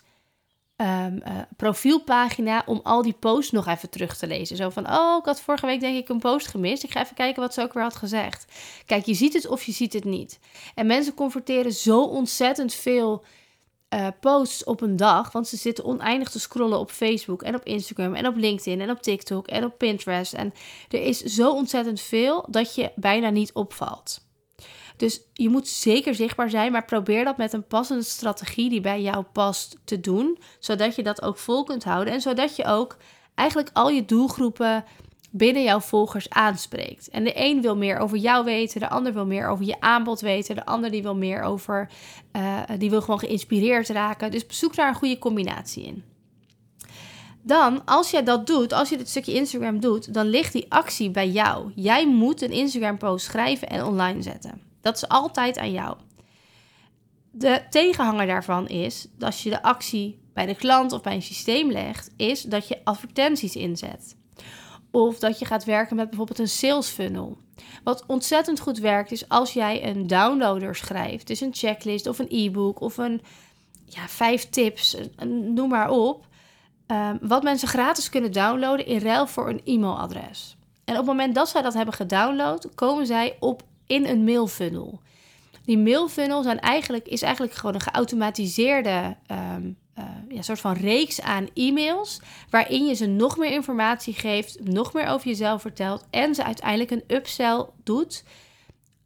um, 0.77 1.21
uh, 1.27 1.41
profielpagina 1.57 2.63
om 2.65 2.79
al 2.83 3.01
die 3.01 3.13
posts 3.13 3.51
nog 3.51 3.67
even 3.67 3.89
terug 3.89 4.17
te 4.17 4.27
lezen. 4.27 4.57
Zo 4.57 4.69
van, 4.69 4.91
oh, 4.91 5.17
ik 5.19 5.25
had 5.25 5.41
vorige 5.41 5.65
week 5.65 5.79
denk 5.79 5.97
ik 5.97 6.09
een 6.09 6.19
post 6.19 6.47
gemist. 6.47 6.83
Ik 6.83 6.91
ga 6.91 7.01
even 7.01 7.15
kijken 7.15 7.41
wat 7.41 7.53
ze 7.53 7.61
ook 7.61 7.73
weer 7.73 7.83
had 7.83 7.95
gezegd. 7.95 8.45
Kijk, 8.85 9.05
je 9.05 9.13
ziet 9.13 9.33
het 9.33 9.47
of 9.47 9.63
je 9.63 9.71
ziet 9.71 9.93
het 9.93 10.03
niet. 10.03 10.39
En 10.75 10.87
mensen 10.87 11.13
converteren 11.13 11.73
zo 11.73 12.03
ontzettend 12.03 12.73
veel 12.73 13.23
uh, 13.89 14.07
posts 14.19 14.63
op 14.63 14.81
een 14.81 14.95
dag. 14.95 15.31
Want 15.31 15.47
ze 15.47 15.57
zitten 15.57 15.85
oneindig 15.85 16.29
te 16.29 16.39
scrollen 16.39 16.79
op 16.79 16.91
Facebook 16.91 17.43
en 17.43 17.55
op 17.55 17.63
Instagram 17.63 18.15
en 18.15 18.27
op 18.27 18.35
LinkedIn 18.35 18.81
en 18.81 18.89
op 18.89 19.01
TikTok 19.01 19.47
en 19.47 19.65
op 19.65 19.77
Pinterest. 19.77 20.33
En 20.33 20.53
er 20.89 21.01
is 21.01 21.19
zo 21.21 21.51
ontzettend 21.51 22.01
veel 22.01 22.45
dat 22.49 22.75
je 22.75 22.91
bijna 22.95 23.29
niet 23.29 23.53
opvalt. 23.53 24.24
Dus 24.97 25.21
je 25.33 25.49
moet 25.49 25.67
zeker 25.67 26.15
zichtbaar 26.15 26.49
zijn, 26.49 26.71
maar 26.71 26.85
probeer 26.85 27.23
dat 27.23 27.37
met 27.37 27.53
een 27.53 27.67
passende 27.67 28.03
strategie 28.03 28.69
die 28.69 28.81
bij 28.81 29.01
jou 29.01 29.23
past 29.23 29.77
te 29.83 29.99
doen, 29.99 30.37
zodat 30.59 30.95
je 30.95 31.03
dat 31.03 31.21
ook 31.21 31.37
vol 31.37 31.63
kunt 31.63 31.83
houden 31.83 32.13
en 32.13 32.21
zodat 32.21 32.55
je 32.55 32.65
ook 32.65 32.97
eigenlijk 33.35 33.69
al 33.73 33.89
je 33.89 34.05
doelgroepen 34.05 34.83
binnen 35.31 35.63
jouw 35.63 35.79
volgers 35.79 36.29
aanspreekt. 36.29 37.09
En 37.09 37.23
de 37.23 37.31
een 37.35 37.61
wil 37.61 37.75
meer 37.75 37.97
over 37.97 38.17
jou 38.17 38.45
weten, 38.45 38.79
de 38.79 38.89
ander 38.89 39.13
wil 39.13 39.25
meer 39.25 39.47
over 39.47 39.65
je 39.65 39.79
aanbod 39.79 40.21
weten, 40.21 40.55
de 40.55 40.65
ander 40.65 40.91
die 40.91 41.01
wil 41.01 41.15
meer 41.15 41.41
over, 41.41 41.89
uh, 42.35 42.61
die 42.77 42.89
wil 42.89 43.01
gewoon 43.01 43.19
geïnspireerd 43.19 43.89
raken. 43.89 44.31
Dus 44.31 44.45
zoek 44.47 44.75
daar 44.75 44.87
een 44.87 44.95
goede 44.95 45.17
combinatie 45.17 45.83
in. 45.83 46.03
Dan, 47.41 47.85
als 47.85 48.11
jij 48.11 48.23
dat 48.23 48.47
doet, 48.47 48.73
als 48.73 48.89
je 48.89 48.97
dit 48.97 49.09
stukje 49.09 49.33
Instagram 49.33 49.79
doet, 49.79 50.13
dan 50.13 50.27
ligt 50.27 50.53
die 50.53 50.65
actie 50.69 51.11
bij 51.11 51.29
jou. 51.29 51.71
Jij 51.75 52.07
moet 52.07 52.41
een 52.41 52.51
Instagram-post 52.51 53.25
schrijven 53.25 53.69
en 53.69 53.85
online 53.85 54.21
zetten. 54.21 54.61
Dat 54.85 54.95
is 54.95 55.07
altijd 55.07 55.57
aan 55.57 55.71
jou. 55.71 55.97
De 57.31 57.61
tegenhanger 57.69 58.27
daarvan 58.27 58.67
is 58.67 59.07
dat 59.17 59.25
als 59.25 59.43
je 59.43 59.49
de 59.49 59.63
actie 59.63 60.19
bij 60.33 60.45
de 60.45 60.55
klant 60.55 60.91
of 60.91 61.01
bij 61.01 61.13
een 61.13 61.21
systeem 61.21 61.71
legt, 61.71 62.11
is 62.17 62.41
dat 62.41 62.67
je 62.67 62.81
advertenties 62.83 63.55
inzet. 63.55 64.17
Of 64.91 65.19
dat 65.19 65.39
je 65.39 65.45
gaat 65.45 65.63
werken 65.63 65.95
met 65.95 66.07
bijvoorbeeld 66.07 66.39
een 66.39 66.47
sales 66.47 66.87
funnel. 66.87 67.37
Wat 67.83 68.03
ontzettend 68.07 68.59
goed 68.59 68.77
werkt 68.77 69.11
is 69.11 69.29
als 69.29 69.53
jij 69.53 69.87
een 69.87 70.07
downloader 70.07 70.75
schrijft, 70.75 71.27
dus 71.27 71.41
een 71.41 71.53
checklist 71.53 72.07
of 72.07 72.19
een 72.19 72.29
e-book 72.29 72.81
of 72.81 72.97
een 72.97 73.21
ja, 73.85 74.07
vijf 74.07 74.49
tips, 74.49 74.97
noem 75.25 75.69
maar 75.69 75.89
op. 75.89 76.27
Ehm, 76.87 77.17
wat 77.21 77.43
mensen 77.43 77.67
gratis 77.67 78.09
kunnen 78.09 78.31
downloaden 78.31 78.85
in 78.85 78.99
ruil 78.99 79.27
voor 79.27 79.49
een 79.49 79.61
e-mailadres. 79.63 80.57
En 80.83 80.93
op 80.93 80.99
het 80.99 81.05
moment 81.05 81.35
dat 81.35 81.49
zij 81.49 81.61
dat 81.61 81.73
hebben 81.73 81.93
gedownload, 81.93 82.75
komen 82.75 83.05
zij 83.05 83.37
op 83.39 83.63
in 83.87 84.05
een 84.05 84.23
mailfunnel. 84.23 85.01
Die 85.65 85.77
mailfunnel 85.77 86.43
zijn 86.43 86.59
eigenlijk, 86.59 87.07
is 87.07 87.21
eigenlijk 87.21 87.53
gewoon 87.53 87.75
een 87.75 87.81
geautomatiseerde 87.81 89.15
um, 89.31 89.77
uh, 89.99 90.05
ja, 90.29 90.41
soort 90.41 90.59
van 90.59 90.73
reeks 90.73 91.21
aan 91.21 91.47
e-mails. 91.53 92.21
Waarin 92.49 92.85
je 92.85 92.93
ze 92.93 93.05
nog 93.05 93.37
meer 93.37 93.51
informatie 93.51 94.13
geeft, 94.13 94.63
nog 94.63 94.93
meer 94.93 95.07
over 95.07 95.27
jezelf 95.27 95.61
vertelt. 95.61 96.05
En 96.09 96.35
ze 96.35 96.43
uiteindelijk 96.43 96.91
een 96.91 97.15
upsell 97.15 97.65
doet 97.83 98.23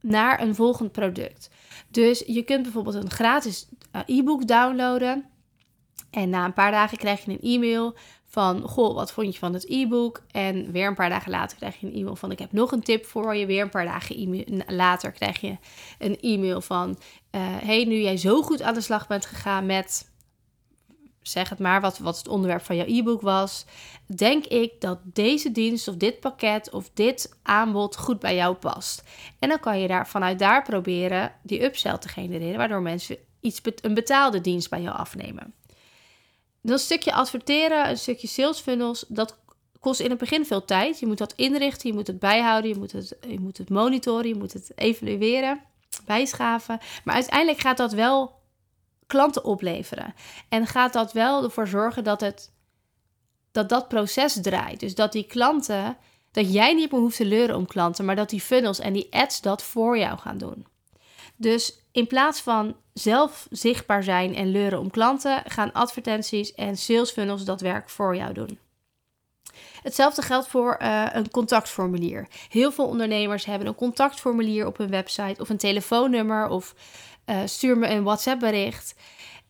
naar 0.01 0.41
een 0.41 0.55
volgend 0.55 0.91
product. 0.91 1.49
Dus 1.89 2.23
je 2.27 2.43
kunt 2.43 2.63
bijvoorbeeld 2.63 2.95
een 2.95 3.09
gratis 3.09 3.67
uh, 3.95 4.01
e-book 4.05 4.47
downloaden. 4.47 5.25
En 6.09 6.29
na 6.29 6.45
een 6.45 6.53
paar 6.53 6.71
dagen 6.71 6.97
krijg 6.97 7.25
je 7.25 7.31
een 7.31 7.53
e-mail 7.53 7.95
van, 8.29 8.61
goh, 8.61 8.95
wat 8.95 9.11
vond 9.11 9.33
je 9.33 9.39
van 9.39 9.53
het 9.53 9.69
e-book? 9.69 10.21
En 10.31 10.71
weer 10.71 10.87
een 10.87 10.95
paar 10.95 11.09
dagen 11.09 11.31
later 11.31 11.57
krijg 11.57 11.79
je 11.79 11.87
een 11.87 11.93
e-mail 11.93 12.15
van, 12.15 12.31
ik 12.31 12.39
heb 12.39 12.51
nog 12.51 12.71
een 12.71 12.83
tip 12.83 13.05
voor 13.05 13.35
je. 13.35 13.45
Weer 13.45 13.61
een 13.61 13.69
paar 13.69 13.85
dagen 13.85 14.45
later 14.67 15.11
krijg 15.11 15.41
je 15.41 15.57
een 15.99 16.19
e-mail 16.19 16.61
van, 16.61 16.89
uh, 16.89 17.41
hey, 17.41 17.83
nu 17.83 17.95
jij 18.01 18.17
zo 18.17 18.41
goed 18.41 18.61
aan 18.61 18.73
de 18.73 18.81
slag 18.81 19.07
bent 19.07 19.25
gegaan 19.25 19.65
met, 19.65 20.11
zeg 21.21 21.49
het 21.49 21.59
maar, 21.59 21.81
wat, 21.81 21.97
wat 21.97 22.17
het 22.17 22.27
onderwerp 22.27 22.61
van 22.61 22.75
jouw 22.75 22.85
e-book 22.87 23.21
was, 23.21 23.65
denk 24.05 24.45
ik 24.45 24.81
dat 24.81 24.99
deze 25.03 25.51
dienst 25.51 25.87
of 25.87 25.95
dit 25.95 26.19
pakket 26.19 26.71
of 26.71 26.89
dit 26.93 27.37
aanbod 27.43 27.97
goed 27.97 28.19
bij 28.19 28.35
jou 28.35 28.55
past. 28.55 29.03
En 29.39 29.49
dan 29.49 29.59
kan 29.59 29.79
je 29.79 29.87
daar 29.87 30.07
vanuit 30.07 30.39
daar 30.39 30.63
proberen 30.63 31.33
die 31.43 31.63
upsell 31.63 31.97
te 31.97 32.07
genereren, 32.07 32.57
waardoor 32.57 32.81
mensen 32.81 33.17
iets, 33.39 33.61
een 33.81 33.93
betaalde 33.93 34.41
dienst 34.41 34.69
bij 34.69 34.81
jou 34.81 34.97
afnemen. 34.97 35.53
Dat 36.61 36.79
stukje 36.79 37.13
adverteren, 37.13 37.89
een 37.89 37.97
stukje 37.97 38.27
sales 38.27 38.59
funnels, 38.59 39.05
dat 39.07 39.37
kost 39.79 39.99
in 39.99 40.09
het 40.09 40.19
begin 40.19 40.45
veel 40.45 40.65
tijd. 40.65 40.99
Je 40.99 41.05
moet 41.07 41.17
dat 41.17 41.33
inrichten, 41.35 41.89
je 41.89 41.95
moet 41.95 42.07
het 42.07 42.19
bijhouden, 42.19 42.69
je 42.69 42.77
moet 42.77 42.91
het, 42.91 43.17
je 43.27 43.39
moet 43.39 43.57
het 43.57 43.69
monitoren, 43.69 44.27
je 44.27 44.35
moet 44.35 44.53
het 44.53 44.71
evalueren, 44.75 45.61
bijschaven. 46.05 46.79
Maar 47.03 47.15
uiteindelijk 47.15 47.59
gaat 47.59 47.77
dat 47.77 47.93
wel 47.93 48.37
klanten 49.07 49.43
opleveren. 49.43 50.13
En 50.49 50.67
gaat 50.67 50.93
dat 50.93 51.13
wel 51.13 51.43
ervoor 51.43 51.67
zorgen 51.67 52.03
dat 52.03 52.21
het, 52.21 52.51
dat, 53.51 53.69
dat 53.69 53.87
proces 53.87 54.41
draait. 54.41 54.79
Dus 54.79 54.95
dat 54.95 55.11
die 55.11 55.25
klanten, 55.25 55.97
dat 56.31 56.53
jij 56.53 56.73
niet 56.73 56.91
meer 56.91 57.01
hoeft 57.01 57.17
te 57.17 57.25
leuren 57.25 57.55
om 57.55 57.65
klanten, 57.65 58.05
maar 58.05 58.15
dat 58.15 58.29
die 58.29 58.41
funnels 58.41 58.79
en 58.79 58.93
die 58.93 59.07
ads 59.09 59.41
dat 59.41 59.63
voor 59.63 59.97
jou 59.97 60.17
gaan 60.17 60.37
doen. 60.37 60.65
Dus 61.39 61.85
in 61.91 62.07
plaats 62.07 62.41
van 62.41 62.75
zelf 62.93 63.47
zichtbaar 63.49 64.03
zijn 64.03 64.35
en 64.35 64.51
leuren 64.51 64.79
om 64.79 64.89
klanten, 64.89 65.43
gaan 65.45 65.73
advertenties 65.73 66.53
en 66.53 66.77
sales 66.77 67.11
funnels 67.11 67.45
dat 67.45 67.61
werk 67.61 67.89
voor 67.89 68.15
jou 68.15 68.33
doen. 68.33 68.59
Hetzelfde 69.81 70.21
geldt 70.21 70.47
voor 70.47 70.77
uh, 70.81 71.05
een 71.11 71.31
contactformulier. 71.31 72.27
Heel 72.49 72.71
veel 72.71 72.85
ondernemers 72.85 73.45
hebben 73.45 73.67
een 73.67 73.75
contactformulier 73.75 74.65
op 74.65 74.77
hun 74.77 74.89
website 74.89 75.41
of 75.41 75.49
een 75.49 75.57
telefoonnummer 75.57 76.47
of 76.47 76.75
uh, 77.25 77.39
stuur 77.45 77.77
me 77.77 77.87
een 77.87 78.03
WhatsApp 78.03 78.39
bericht. 78.39 78.95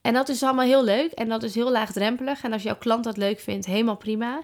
En 0.01 0.13
dat 0.13 0.29
is 0.29 0.43
allemaal 0.43 0.65
heel 0.65 0.83
leuk 0.83 1.11
en 1.11 1.29
dat 1.29 1.43
is 1.43 1.55
heel 1.55 1.71
laagdrempelig. 1.71 2.43
En 2.43 2.53
als 2.53 2.63
jouw 2.63 2.77
klant 2.77 3.03
dat 3.03 3.17
leuk 3.17 3.39
vindt, 3.39 3.65
helemaal 3.65 3.97
prima. 3.97 4.41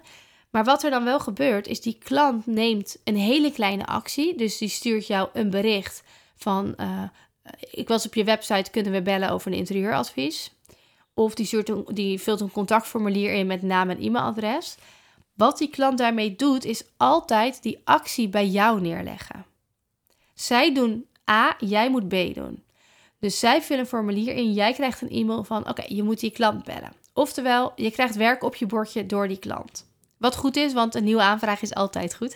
Maar 0.49 0.63
wat 0.63 0.83
er 0.83 0.89
dan 0.89 1.03
wel 1.03 1.19
gebeurt, 1.19 1.67
is 1.67 1.81
die 1.81 1.97
klant 2.03 2.45
neemt 2.45 2.97
een 3.03 3.17
hele 3.17 3.51
kleine 3.51 3.85
actie. 3.85 4.37
Dus 4.37 4.57
die 4.57 4.69
stuurt 4.69 5.07
jou 5.07 5.29
een 5.33 5.49
bericht 5.49 6.03
van 6.35 6.73
uh, 6.77 7.01
ik 7.71 7.87
was 7.87 8.05
op 8.05 8.13
je 8.13 8.23
website, 8.23 8.71
kunnen 8.71 8.91
we 8.91 9.01
bellen 9.01 9.29
over 9.29 9.51
een 9.51 9.57
interieuradvies. 9.57 10.51
Of 11.13 11.33
die, 11.33 11.69
een, 11.69 11.85
die 11.93 12.21
vult 12.21 12.41
een 12.41 12.51
contactformulier 12.51 13.33
in 13.33 13.47
met 13.47 13.61
naam 13.61 13.89
en 13.89 14.01
e-mailadres. 14.01 14.75
Wat 15.33 15.57
die 15.57 15.69
klant 15.69 15.97
daarmee 15.97 16.35
doet, 16.35 16.65
is 16.65 16.83
altijd 16.97 17.63
die 17.63 17.81
actie 17.83 18.29
bij 18.29 18.47
jou 18.47 18.81
neerleggen. 18.81 19.45
Zij 20.33 20.73
doen 20.73 21.05
A, 21.29 21.55
jij 21.59 21.89
moet 21.89 22.07
B 22.07 22.33
doen. 22.33 22.63
Dus 23.19 23.39
zij 23.39 23.61
vullen 23.61 23.81
een 23.81 23.89
formulier 23.89 24.33
in, 24.35 24.53
jij 24.53 24.73
krijgt 24.73 25.01
een 25.01 25.09
e-mail 25.09 25.43
van: 25.43 25.69
oké, 25.69 25.83
je 25.87 26.03
moet 26.03 26.19
die 26.19 26.31
klant 26.31 26.63
bellen. 26.63 26.93
Oftewel, 27.13 27.71
je 27.75 27.91
krijgt 27.91 28.15
werk 28.15 28.43
op 28.43 28.55
je 28.55 28.65
bordje 28.65 29.05
door 29.05 29.27
die 29.27 29.39
klant. 29.39 29.85
Wat 30.17 30.35
goed 30.35 30.55
is, 30.55 30.73
want 30.73 30.95
een 30.95 31.03
nieuwe 31.03 31.21
aanvraag 31.21 31.61
is 31.61 31.73
altijd 31.73 32.15
goed. 32.15 32.35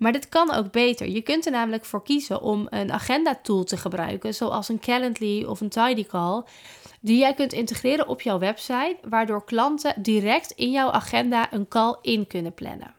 Maar 0.00 0.12
dit 0.12 0.28
kan 0.28 0.54
ook 0.54 0.72
beter. 0.72 1.08
Je 1.08 1.20
kunt 1.20 1.46
er 1.46 1.52
namelijk 1.52 1.84
voor 1.84 2.02
kiezen 2.02 2.42
om 2.42 2.66
een 2.70 2.92
agenda 2.92 3.38
tool 3.42 3.64
te 3.64 3.76
gebruiken, 3.76 4.34
zoals 4.34 4.68
een 4.68 4.80
Calendly 4.80 5.44
of 5.44 5.60
een 5.60 5.68
Tidycall, 5.68 6.42
die 7.00 7.18
jij 7.18 7.34
kunt 7.34 7.52
integreren 7.52 8.08
op 8.08 8.20
jouw 8.20 8.38
website, 8.38 8.96
waardoor 9.08 9.44
klanten 9.44 9.94
direct 10.02 10.50
in 10.50 10.70
jouw 10.70 10.90
agenda 10.90 11.52
een 11.52 11.68
call 11.68 11.96
in 12.02 12.26
kunnen 12.26 12.54
plannen. 12.54 12.94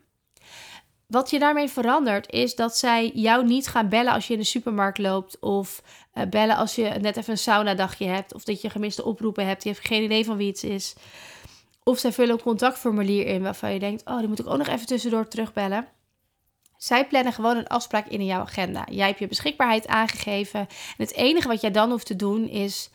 Wat 1.08 1.29
je 1.29 1.39
daarmee 1.39 1.70
verandert 1.70 2.31
is 2.31 2.55
dat 2.55 2.77
zij 2.77 3.12
jou 3.13 3.46
niet 3.46 3.67
gaan 3.67 3.89
bellen 3.89 4.13
als 4.13 4.27
je 4.27 4.34
in 4.34 4.39
de 4.39 4.46
supermarkt 4.46 4.98
loopt 4.98 5.39
of 5.39 5.84
uh, 6.13 6.24
bellen 6.29 6.55
als 6.55 6.75
je 6.75 6.84
net 6.84 7.17
even 7.17 7.31
een 7.31 7.38
sauna 7.38 7.75
dagje 7.75 8.05
hebt 8.05 8.34
of 8.34 8.43
dat 8.43 8.62
je 8.62 8.70
gemiste 8.70 9.05
oproepen 9.05 9.48
hebt, 9.48 9.63
je 9.63 9.70
hebt 9.70 9.88
geen 9.88 10.03
idee 10.03 10.25
van 10.25 10.38
wie 10.38 10.48
het 10.48 10.63
is. 10.63 10.96
Of 11.84 12.00
zij 12.00 12.12
vullen 12.12 12.34
een 12.34 12.41
contactformulier 12.41 13.25
in 13.25 13.41
waarvan 13.41 13.74
je 13.74 13.79
denkt, 13.79 14.05
oh, 14.05 14.17
die 14.17 14.27
moet 14.27 14.39
ik 14.39 14.48
ook 14.48 14.58
nog 14.58 14.67
even 14.67 14.86
tussendoor 14.86 15.27
terugbellen. 15.27 15.88
Zij 16.83 17.07
plannen 17.07 17.33
gewoon 17.33 17.57
een 17.57 17.67
afspraak 17.67 18.07
in 18.07 18.25
jouw 18.25 18.41
agenda. 18.41 18.88
Jij 18.91 19.07
hebt 19.07 19.19
je 19.19 19.27
beschikbaarheid 19.27 19.88
aangegeven. 19.88 20.59
En 20.59 20.67
het 20.97 21.13
enige 21.13 21.47
wat 21.47 21.61
jij 21.61 21.71
dan 21.71 21.89
hoeft 21.89 22.05
te 22.05 22.15
doen 22.15 22.47
is 22.47 22.89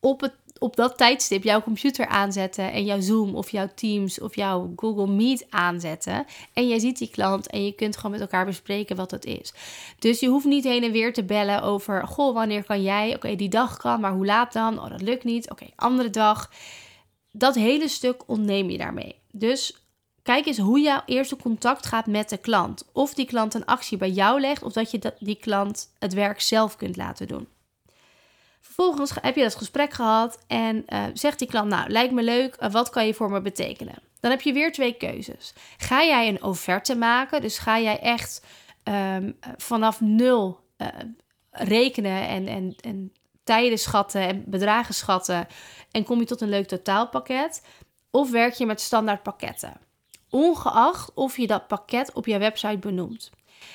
op, 0.00 0.20
het, 0.20 0.34
op 0.58 0.76
dat 0.76 0.96
tijdstip 0.96 1.42
jouw 1.42 1.62
computer 1.62 2.06
aanzetten 2.06 2.72
en 2.72 2.84
jouw 2.84 3.00
Zoom 3.00 3.34
of 3.34 3.50
jouw 3.50 3.68
Teams 3.74 4.20
of 4.20 4.36
jouw 4.36 4.72
Google 4.76 5.06
Meet 5.06 5.46
aanzetten. 5.50 6.26
En 6.52 6.68
jij 6.68 6.78
ziet 6.78 6.98
die 6.98 7.10
klant 7.10 7.46
en 7.46 7.64
je 7.64 7.72
kunt 7.72 7.96
gewoon 7.96 8.12
met 8.12 8.20
elkaar 8.20 8.46
bespreken 8.46 8.96
wat 8.96 9.10
het 9.10 9.24
is. 9.24 9.54
Dus 9.98 10.20
je 10.20 10.28
hoeft 10.28 10.44
niet 10.44 10.64
heen 10.64 10.82
en 10.82 10.92
weer 10.92 11.12
te 11.12 11.24
bellen 11.24 11.62
over, 11.62 12.06
goh, 12.06 12.34
wanneer 12.34 12.64
kan 12.64 12.82
jij? 12.82 13.14
Oké, 13.14 13.36
die 13.36 13.48
dag 13.48 13.76
kan, 13.76 14.00
maar 14.00 14.12
hoe 14.12 14.26
laat 14.26 14.52
dan? 14.52 14.78
Oh, 14.78 14.90
dat 14.90 15.02
lukt 15.02 15.24
niet. 15.24 15.50
Oké, 15.50 15.66
andere 15.76 16.10
dag. 16.10 16.50
Dat 17.30 17.54
hele 17.54 17.88
stuk 17.88 18.28
ontneem 18.28 18.70
je 18.70 18.78
daarmee. 18.78 19.14
Dus 19.32 19.83
Kijk 20.24 20.46
eens 20.46 20.58
hoe 20.58 20.80
jouw 20.80 21.02
eerste 21.06 21.36
contact 21.36 21.86
gaat 21.86 22.06
met 22.06 22.28
de 22.28 22.36
klant. 22.36 22.84
Of 22.92 23.14
die 23.14 23.26
klant 23.26 23.54
een 23.54 23.64
actie 23.64 23.98
bij 23.98 24.10
jou 24.10 24.40
legt, 24.40 24.62
of 24.62 24.72
dat 24.72 24.90
je 24.90 25.14
die 25.18 25.36
klant 25.36 25.94
het 25.98 26.14
werk 26.14 26.40
zelf 26.40 26.76
kunt 26.76 26.96
laten 26.96 27.28
doen. 27.28 27.48
Vervolgens 28.60 29.12
heb 29.20 29.36
je 29.36 29.42
dat 29.42 29.54
gesprek 29.54 29.92
gehad 29.92 30.38
en 30.46 30.84
uh, 30.88 31.04
zegt 31.12 31.38
die 31.38 31.48
klant: 31.48 31.68
Nou, 31.68 31.90
lijkt 31.90 32.12
me 32.12 32.22
leuk, 32.22 32.56
uh, 32.60 32.70
wat 32.70 32.90
kan 32.90 33.06
je 33.06 33.14
voor 33.14 33.30
me 33.30 33.40
betekenen? 33.40 33.94
Dan 34.20 34.30
heb 34.30 34.40
je 34.40 34.52
weer 34.52 34.72
twee 34.72 34.92
keuzes. 34.92 35.52
Ga 35.76 36.04
jij 36.04 36.28
een 36.28 36.42
offerte 36.42 36.96
maken? 36.96 37.40
Dus 37.40 37.58
ga 37.58 37.80
jij 37.80 38.00
echt 38.00 38.44
um, 38.84 39.38
vanaf 39.56 40.00
nul 40.00 40.60
uh, 40.78 40.88
rekenen 41.50 42.28
en, 42.28 42.46
en, 42.46 42.76
en 42.80 43.12
tijden 43.42 43.78
schatten 43.78 44.20
en 44.20 44.44
bedragen 44.46 44.94
schatten 44.94 45.46
en 45.90 46.04
kom 46.04 46.18
je 46.18 46.26
tot 46.26 46.40
een 46.40 46.48
leuk 46.48 46.66
totaalpakket? 46.66 47.62
Of 48.10 48.30
werk 48.30 48.54
je 48.54 48.66
met 48.66 48.80
standaard 48.80 49.22
pakketten? 49.22 49.84
Ongeacht 50.34 51.10
of 51.14 51.36
je 51.36 51.46
dat 51.46 51.66
pakket 51.66 52.12
op 52.12 52.26
je 52.26 52.38
website 52.38 52.78
benoemt. 52.78 53.30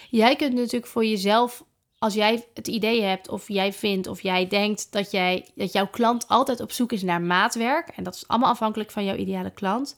Jij 0.10 0.36
kunt 0.36 0.54
natuurlijk 0.54 0.92
voor 0.92 1.06
jezelf, 1.06 1.64
als 1.98 2.14
jij 2.14 2.46
het 2.54 2.68
idee 2.68 3.02
hebt 3.02 3.30
of 3.30 3.48
jij 3.48 3.74
vindt 3.74 4.08
of 4.08 4.22
jij 4.22 4.48
denkt 4.48 4.92
dat, 4.92 5.12
jij, 5.12 5.46
dat 5.56 5.72
jouw 5.72 5.88
klant 5.88 6.28
altijd 6.28 6.60
op 6.60 6.72
zoek 6.72 6.92
is 6.92 7.04
naar 7.04 7.22
maatwerk, 7.22 7.90
en 7.90 8.04
dat 8.04 8.16
is 8.16 8.28
allemaal 8.28 8.50
afhankelijk 8.50 8.92
van 8.92 9.06
jouw 9.06 9.16
ideale 9.16 9.52
klant, 9.52 9.96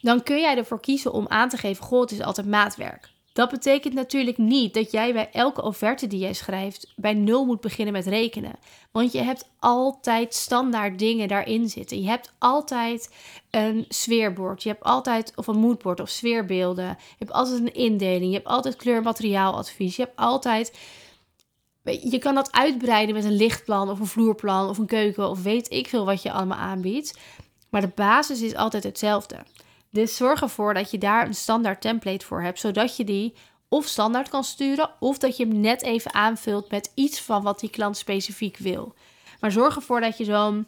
dan 0.00 0.22
kun 0.22 0.40
jij 0.40 0.56
ervoor 0.56 0.80
kiezen 0.80 1.12
om 1.12 1.28
aan 1.28 1.48
te 1.48 1.56
geven: 1.56 1.84
Goh, 1.84 2.00
het 2.00 2.10
is 2.10 2.20
altijd 2.20 2.46
maatwerk. 2.46 3.11
Dat 3.32 3.50
betekent 3.50 3.94
natuurlijk 3.94 4.38
niet 4.38 4.74
dat 4.74 4.90
jij 4.90 5.12
bij 5.12 5.30
elke 5.32 5.62
offerte 5.62 6.06
die 6.06 6.18
jij 6.18 6.32
schrijft 6.32 6.92
bij 6.96 7.14
nul 7.14 7.44
moet 7.44 7.60
beginnen 7.60 7.92
met 7.92 8.06
rekenen. 8.06 8.58
Want 8.90 9.12
je 9.12 9.22
hebt 9.22 9.50
altijd 9.58 10.34
standaard 10.34 10.98
dingen 10.98 11.28
daarin 11.28 11.68
zitten. 11.68 12.00
Je 12.02 12.08
hebt 12.08 12.32
altijd 12.38 13.14
een 13.50 13.84
sfeerbord, 13.88 14.62
je 14.62 14.68
hebt 14.68 14.82
altijd 14.82 15.32
of 15.34 15.46
een 15.46 15.58
moodboard 15.58 16.00
of 16.00 16.08
sfeerbeelden. 16.08 16.86
Je 16.86 17.14
hebt 17.18 17.32
altijd 17.32 17.60
een 17.60 17.74
indeling, 17.74 18.30
je 18.30 18.36
hebt 18.36 18.46
altijd 18.46 18.76
kleurmateriaaladvies. 18.76 19.96
Je 19.96 20.02
hebt 20.02 20.16
altijd 20.16 20.72
je 21.84 22.18
kan 22.18 22.34
dat 22.34 22.52
uitbreiden 22.52 23.14
met 23.14 23.24
een 23.24 23.36
lichtplan 23.36 23.90
of 23.90 24.00
een 24.00 24.06
vloerplan 24.06 24.68
of 24.68 24.78
een 24.78 24.86
keuken 24.86 25.28
of 25.28 25.42
weet 25.42 25.70
ik 25.72 25.88
veel 25.88 26.04
wat 26.04 26.22
je 26.22 26.32
allemaal 26.32 26.58
aanbiedt. 26.58 27.18
Maar 27.70 27.80
de 27.80 27.92
basis 27.94 28.42
is 28.42 28.54
altijd 28.54 28.82
hetzelfde. 28.82 29.36
Dus 29.92 30.16
zorg 30.16 30.42
ervoor 30.42 30.74
dat 30.74 30.90
je 30.90 30.98
daar 30.98 31.26
een 31.26 31.34
standaard 31.34 31.80
template 31.80 32.26
voor 32.26 32.42
hebt, 32.42 32.58
zodat 32.58 32.96
je 32.96 33.04
die 33.04 33.34
of 33.68 33.86
standaard 33.86 34.28
kan 34.28 34.44
sturen, 34.44 34.90
of 34.98 35.18
dat 35.18 35.36
je 35.36 35.46
hem 35.46 35.60
net 35.60 35.82
even 35.82 36.14
aanvult 36.14 36.70
met 36.70 36.90
iets 36.94 37.20
van 37.20 37.42
wat 37.42 37.60
die 37.60 37.70
klant 37.70 37.96
specifiek 37.96 38.56
wil. 38.56 38.94
Maar 39.40 39.52
zorg 39.52 39.76
ervoor 39.76 40.00
dat 40.00 40.18
je 40.18 40.24
zo'n, 40.24 40.66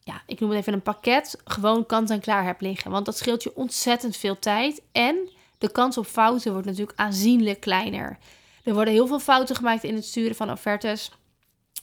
ja, 0.00 0.22
ik 0.26 0.40
noem 0.40 0.50
het 0.50 0.58
even 0.58 0.72
een 0.72 0.82
pakket, 0.82 1.40
gewoon 1.44 1.86
kant 1.86 2.10
en 2.10 2.20
klaar 2.20 2.44
hebt 2.44 2.60
liggen. 2.60 2.90
Want 2.90 3.04
dat 3.04 3.16
scheelt 3.16 3.42
je 3.42 3.56
ontzettend 3.56 4.16
veel 4.16 4.38
tijd. 4.38 4.82
En 4.92 5.28
de 5.58 5.70
kans 5.70 5.98
op 5.98 6.06
fouten 6.06 6.52
wordt 6.52 6.66
natuurlijk 6.66 6.98
aanzienlijk 6.98 7.60
kleiner. 7.60 8.18
Er 8.64 8.74
worden 8.74 8.94
heel 8.94 9.06
veel 9.06 9.20
fouten 9.20 9.56
gemaakt 9.56 9.84
in 9.84 9.94
het 9.94 10.04
sturen 10.04 10.36
van 10.36 10.50
offertes. 10.50 11.10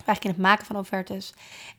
Eigenlijk 0.06 0.24
in 0.24 0.30
het 0.30 0.52
maken 0.52 0.66
van 0.66 0.76
offertes. 0.76 1.34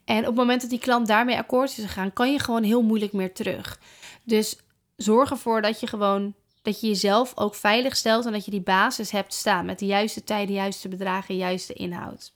En 0.05 0.19
op 0.19 0.27
het 0.27 0.35
moment 0.35 0.61
dat 0.61 0.71
die 0.71 0.79
klant 0.79 1.07
daarmee 1.07 1.37
akkoord 1.37 1.69
is 1.69 1.85
gegaan, 1.85 2.13
kan 2.13 2.33
je 2.33 2.39
gewoon 2.39 2.63
heel 2.63 2.83
moeilijk 2.83 3.13
meer 3.13 3.33
terug. 3.33 3.79
Dus 4.23 4.57
zorg 4.97 5.31
ervoor 5.31 5.63
dat 5.63 5.81
je 5.81 5.87
gewoon 5.87 6.35
dat 6.63 6.81
je 6.81 6.87
jezelf 6.87 7.33
ook 7.35 7.55
veilig 7.55 7.97
stelt 7.97 8.27
en 8.27 8.33
dat 8.33 8.45
je 8.45 8.51
die 8.51 8.61
basis 8.61 9.11
hebt 9.11 9.35
staan 9.35 9.67
met 9.67 9.79
de 9.79 9.87
juiste 9.87 10.25
tijd, 10.25 10.47
de 10.47 10.53
juiste 10.53 10.89
bedragen, 10.89 11.35
de 11.35 11.41
juiste 11.41 11.73
inhoud. 11.73 12.33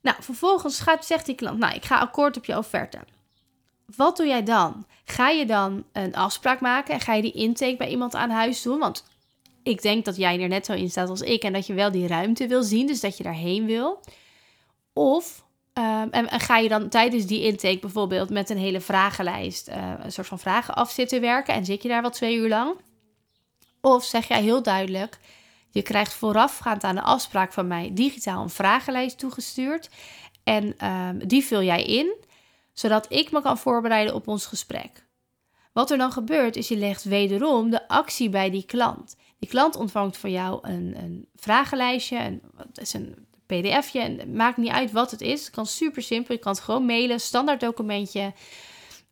Nou, 0.00 0.16
vervolgens 0.20 0.80
gaat, 0.80 1.06
zegt 1.06 1.26
die 1.26 1.34
klant, 1.34 1.58
nou, 1.58 1.74
ik 1.74 1.84
ga 1.84 1.98
akkoord 1.98 2.36
op 2.36 2.44
je 2.44 2.56
offerte. 2.56 2.98
Wat 3.96 4.16
doe 4.16 4.26
jij 4.26 4.42
dan? 4.42 4.86
Ga 5.04 5.28
je 5.28 5.46
dan 5.46 5.84
een 5.92 6.14
afspraak 6.14 6.60
maken 6.60 6.94
en 6.94 7.00
ga 7.00 7.14
je 7.14 7.22
die 7.22 7.32
intake 7.32 7.76
bij 7.76 7.88
iemand 7.88 8.14
aan 8.14 8.30
huis 8.30 8.62
doen? 8.62 8.78
Want 8.78 9.04
ik 9.62 9.82
denk 9.82 10.04
dat 10.04 10.16
jij 10.16 10.40
er 10.40 10.48
net 10.48 10.66
zo 10.66 10.72
in 10.72 10.90
staat 10.90 11.08
als 11.08 11.20
ik 11.20 11.42
en 11.42 11.52
dat 11.52 11.66
je 11.66 11.74
wel 11.74 11.90
die 11.90 12.06
ruimte 12.06 12.46
wil 12.46 12.62
zien, 12.62 12.86
dus 12.86 13.00
dat 13.00 13.16
je 13.16 13.22
daarheen 13.22 13.66
wil. 13.66 14.00
Of 14.92 15.43
ehm, 15.74 16.08
en, 16.10 16.40
ga 16.40 16.56
je 16.56 16.68
dan 16.68 16.88
tijdens 16.88 17.26
die 17.26 17.42
intake 17.42 17.78
bijvoorbeeld 17.78 18.30
met 18.30 18.50
een 18.50 18.58
hele 18.58 18.80
vragenlijst, 18.80 19.68
uh, 19.68 19.92
een 19.98 20.12
soort 20.12 20.26
van 20.26 20.38
vragen 20.38 20.74
af 20.74 20.90
zitten 20.90 21.20
werken 21.20 21.54
en 21.54 21.64
zit 21.64 21.82
je 21.82 21.88
daar 21.88 22.02
wel 22.02 22.10
twee 22.10 22.36
uur 22.36 22.48
lang? 22.48 22.76
Of 23.80 24.04
zeg 24.04 24.28
jij 24.28 24.42
heel 24.42 24.62
duidelijk, 24.62 25.18
je 25.70 25.82
krijgt 25.82 26.14
voorafgaand 26.14 26.84
aan 26.84 26.94
de 26.94 27.02
afspraak 27.02 27.52
van 27.52 27.66
mij 27.66 27.90
digitaal 27.92 28.42
een 28.42 28.50
vragenlijst 28.50 29.18
toegestuurd 29.18 29.90
en 30.44 30.78
ehm, 30.78 31.18
die 31.26 31.44
vul 31.44 31.62
jij 31.62 31.84
in, 31.84 32.14
zodat 32.72 33.06
ik 33.12 33.30
me 33.30 33.42
kan 33.42 33.58
voorbereiden 33.58 34.14
op 34.14 34.28
ons 34.28 34.46
gesprek. 34.46 35.04
Wat 35.72 35.90
er 35.90 35.98
dan 35.98 36.12
gebeurt 36.12 36.56
is 36.56 36.68
je 36.68 36.76
legt 36.76 37.04
wederom 37.04 37.70
de 37.70 37.88
actie 37.88 38.28
bij 38.28 38.50
die 38.50 38.64
klant. 38.64 39.16
Die 39.38 39.48
klant 39.48 39.76
ontvangt 39.76 40.16
van 40.16 40.30
jou 40.30 40.68
een, 40.68 40.94
een 40.96 41.28
vragenlijstje, 41.36 42.18
een, 42.18 42.42
het 42.56 42.78
is 42.78 42.92
een 42.92 43.26
pdfje, 43.60 44.00
en 44.00 44.36
maakt 44.36 44.56
niet 44.56 44.70
uit 44.70 44.92
wat 44.92 45.10
het 45.10 45.20
is. 45.20 45.44
Het 45.44 45.54
kan 45.54 45.66
super 45.66 46.02
simpel, 46.02 46.34
je 46.34 46.40
kan 46.40 46.52
het 46.52 46.60
gewoon 46.60 46.86
mailen, 46.86 47.20
standaard 47.20 47.60
documentje. 47.60 48.32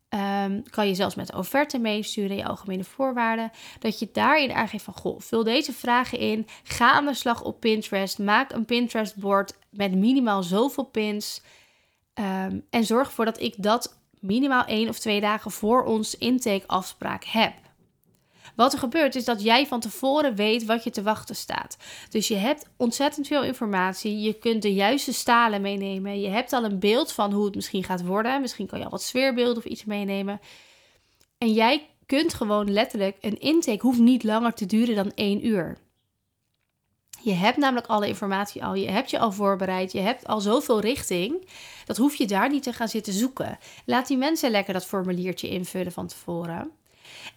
Ehm, 0.09 0.61
kan 0.71 0.89
je 0.89 0.95
zelfs 0.95 1.15
met 1.15 1.35
offerte 1.35 1.79
meesturen, 1.79 2.37
je 2.37 2.45
algemene 2.45 2.85
voorwaarden. 2.85 3.51
Dat 3.79 3.99
je 3.99 4.09
daarin 4.13 4.53
aangeeft 4.53 4.85
van, 4.85 4.95
goh, 4.95 5.21
vul 5.21 5.45
deze 5.45 5.73
vragen 5.73 6.19
in. 6.19 6.47
Ga 6.63 6.93
aan 6.93 7.07
de 7.07 7.15
slag 7.15 7.43
op 7.43 7.61
Pinterest. 7.61 8.19
Maak 8.19 8.53
een 8.53 8.65
Pinterest 8.65 9.17
board 9.17 9.55
met 9.71 9.95
minimaal 9.95 10.43
zoveel 10.43 10.85
pins. 10.85 11.43
Ehm, 12.15 12.59
en 12.71 12.85
zorg 12.85 13.07
ervoor 13.07 13.25
dat 13.25 13.41
ik 13.41 13.55
dat 13.57 13.99
minimaal 14.21 14.65
één 14.65 14.89
of 14.89 14.99
twee 14.99 15.21
dagen 15.21 15.51
voor 15.51 15.85
ons 15.85 16.17
intake 16.17 16.67
afspraak 16.67 17.25
heb. 17.25 17.53
Wat 18.57 18.73
er 18.73 18.79
gebeurt 18.79 19.15
is 19.15 19.25
dat 19.25 19.43
jij 19.43 19.67
van 19.67 19.81
tevoren 19.81 20.35
weet 20.35 20.65
wat 20.65 20.85
je 20.85 20.91
te 20.91 21.03
wachten 21.03 21.37
staat. 21.37 21.77
Dus 22.11 22.29
je 22.29 22.37
hebt 22.37 22.69
ontzettend 22.77 23.27
veel 23.27 23.43
informatie. 23.45 24.21
Je 24.21 24.33
kunt 24.33 24.63
de 24.63 24.75
juiste 24.75 25.13
stalen 25.13 25.61
meenemen. 25.61 26.21
Je 26.21 26.29
hebt 26.29 26.53
al 26.53 26.65
een 26.65 26.79
beeld 26.79 27.13
van 27.13 27.33
hoe 27.33 27.45
het 27.45 27.55
misschien 27.55 27.85
gaat 27.85 28.05
worden. 28.05 28.41
Misschien 28.41 28.67
kan 28.67 28.79
je 28.79 28.85
al 28.85 28.91
wat 28.91 29.03
sfeerbeelden 29.03 29.57
of 29.57 29.65
iets 29.65 29.85
meenemen. 29.85 30.41
En 31.39 31.53
jij 31.53 31.89
kunt 32.07 32.35
gewoon 32.35 32.73
letterlijk 32.73 33.17
een 33.21 33.41
intake 33.41 33.87
hoeft 33.87 33.99
niet 33.99 34.25
langer 34.25 34.53
te 34.53 34.67
duren 34.67 34.95
dan 34.95 35.13
één 35.15 35.47
uur. 35.47 35.79
Je 37.23 37.33
hebt 37.33 37.57
namelijk 37.57 37.87
alle 37.87 38.09
informatie 38.09 38.65
al. 38.65 38.75
Je 38.75 38.91
hebt 38.91 39.11
je 39.11 39.19
al 39.19 39.33
voorbereid. 39.33 39.93
Je 39.93 40.01
hebt 40.01 40.27
al 40.27 40.41
zoveel 40.41 40.81
richting. 40.81 41.49
Dat 41.85 41.97
hoef 41.97 42.15
je 42.15 42.27
daar 42.27 42.51
niet 42.51 42.63
te 42.63 42.73
gaan 42.73 42.89
zitten 42.89 43.13
zoeken. 43.13 43.59
Laat 43.85 44.07
die 44.07 44.17
mensen 44.17 44.51
lekker 44.51 44.73
dat 44.73 44.85
formuliertje 44.85 45.49
invullen 45.49 45.93
van 45.93 46.07
tevoren. 46.07 46.71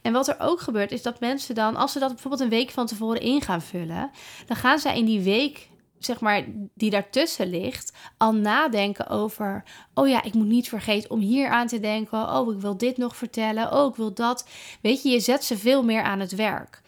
En 0.02 0.14
wat 0.14 0.28
er 0.28 0.36
ook 0.40 0.60
gebeurt, 0.60 0.92
is 0.92 1.02
dat 1.02 1.20
mensen 1.20 1.56
dan, 1.56 1.76
als 1.76 1.92
ze 1.92 2.00
dat 2.00 2.10
bijvoorbeeld 2.12 2.42
een 2.42 2.50
week 2.50 2.70
van 2.70 2.86
tevoren 2.86 3.22
in 3.22 3.42
gaan 3.42 3.62
vullen, 3.62 4.12
dan 4.46 4.58
gaan 4.58 4.80
ze 4.80 4.98
in 4.98 5.06
die 5.06 5.22
week 5.22 5.70
zeg 6.06 6.20
maar, 6.20 6.44
die 6.74 6.90
daartussen 6.90 7.50
ligt, 7.50 7.94
al 8.18 8.34
nadenken 8.34 9.08
over: 9.08 9.64
oh 9.94 10.08
ja, 10.08 10.24
ik 10.24 10.34
moet 10.34 10.48
niet 10.48 10.70
vergeten 10.70 11.10
om 11.10 11.20
hier 11.20 11.50
aan 11.50 11.68
te 11.68 11.80
denken. 11.80 12.34
Oh, 12.34 12.54
ik 12.54 12.62
wil 12.62 12.78
dit 12.78 12.98
nog 12.98 13.16
vertellen. 13.16 13.72
Oh, 13.74 13.90
ik 13.90 13.96
wil 13.96 14.14
dat. 14.14 14.48
Weet 14.82 15.04
je, 15.04 15.10
je 15.10 15.20
zet 15.20 15.44
ze 15.44 15.58
veel 15.58 15.84
meer 15.84 16.02
aan 16.02 16.20
het 16.20 16.36
werk. 16.36 16.82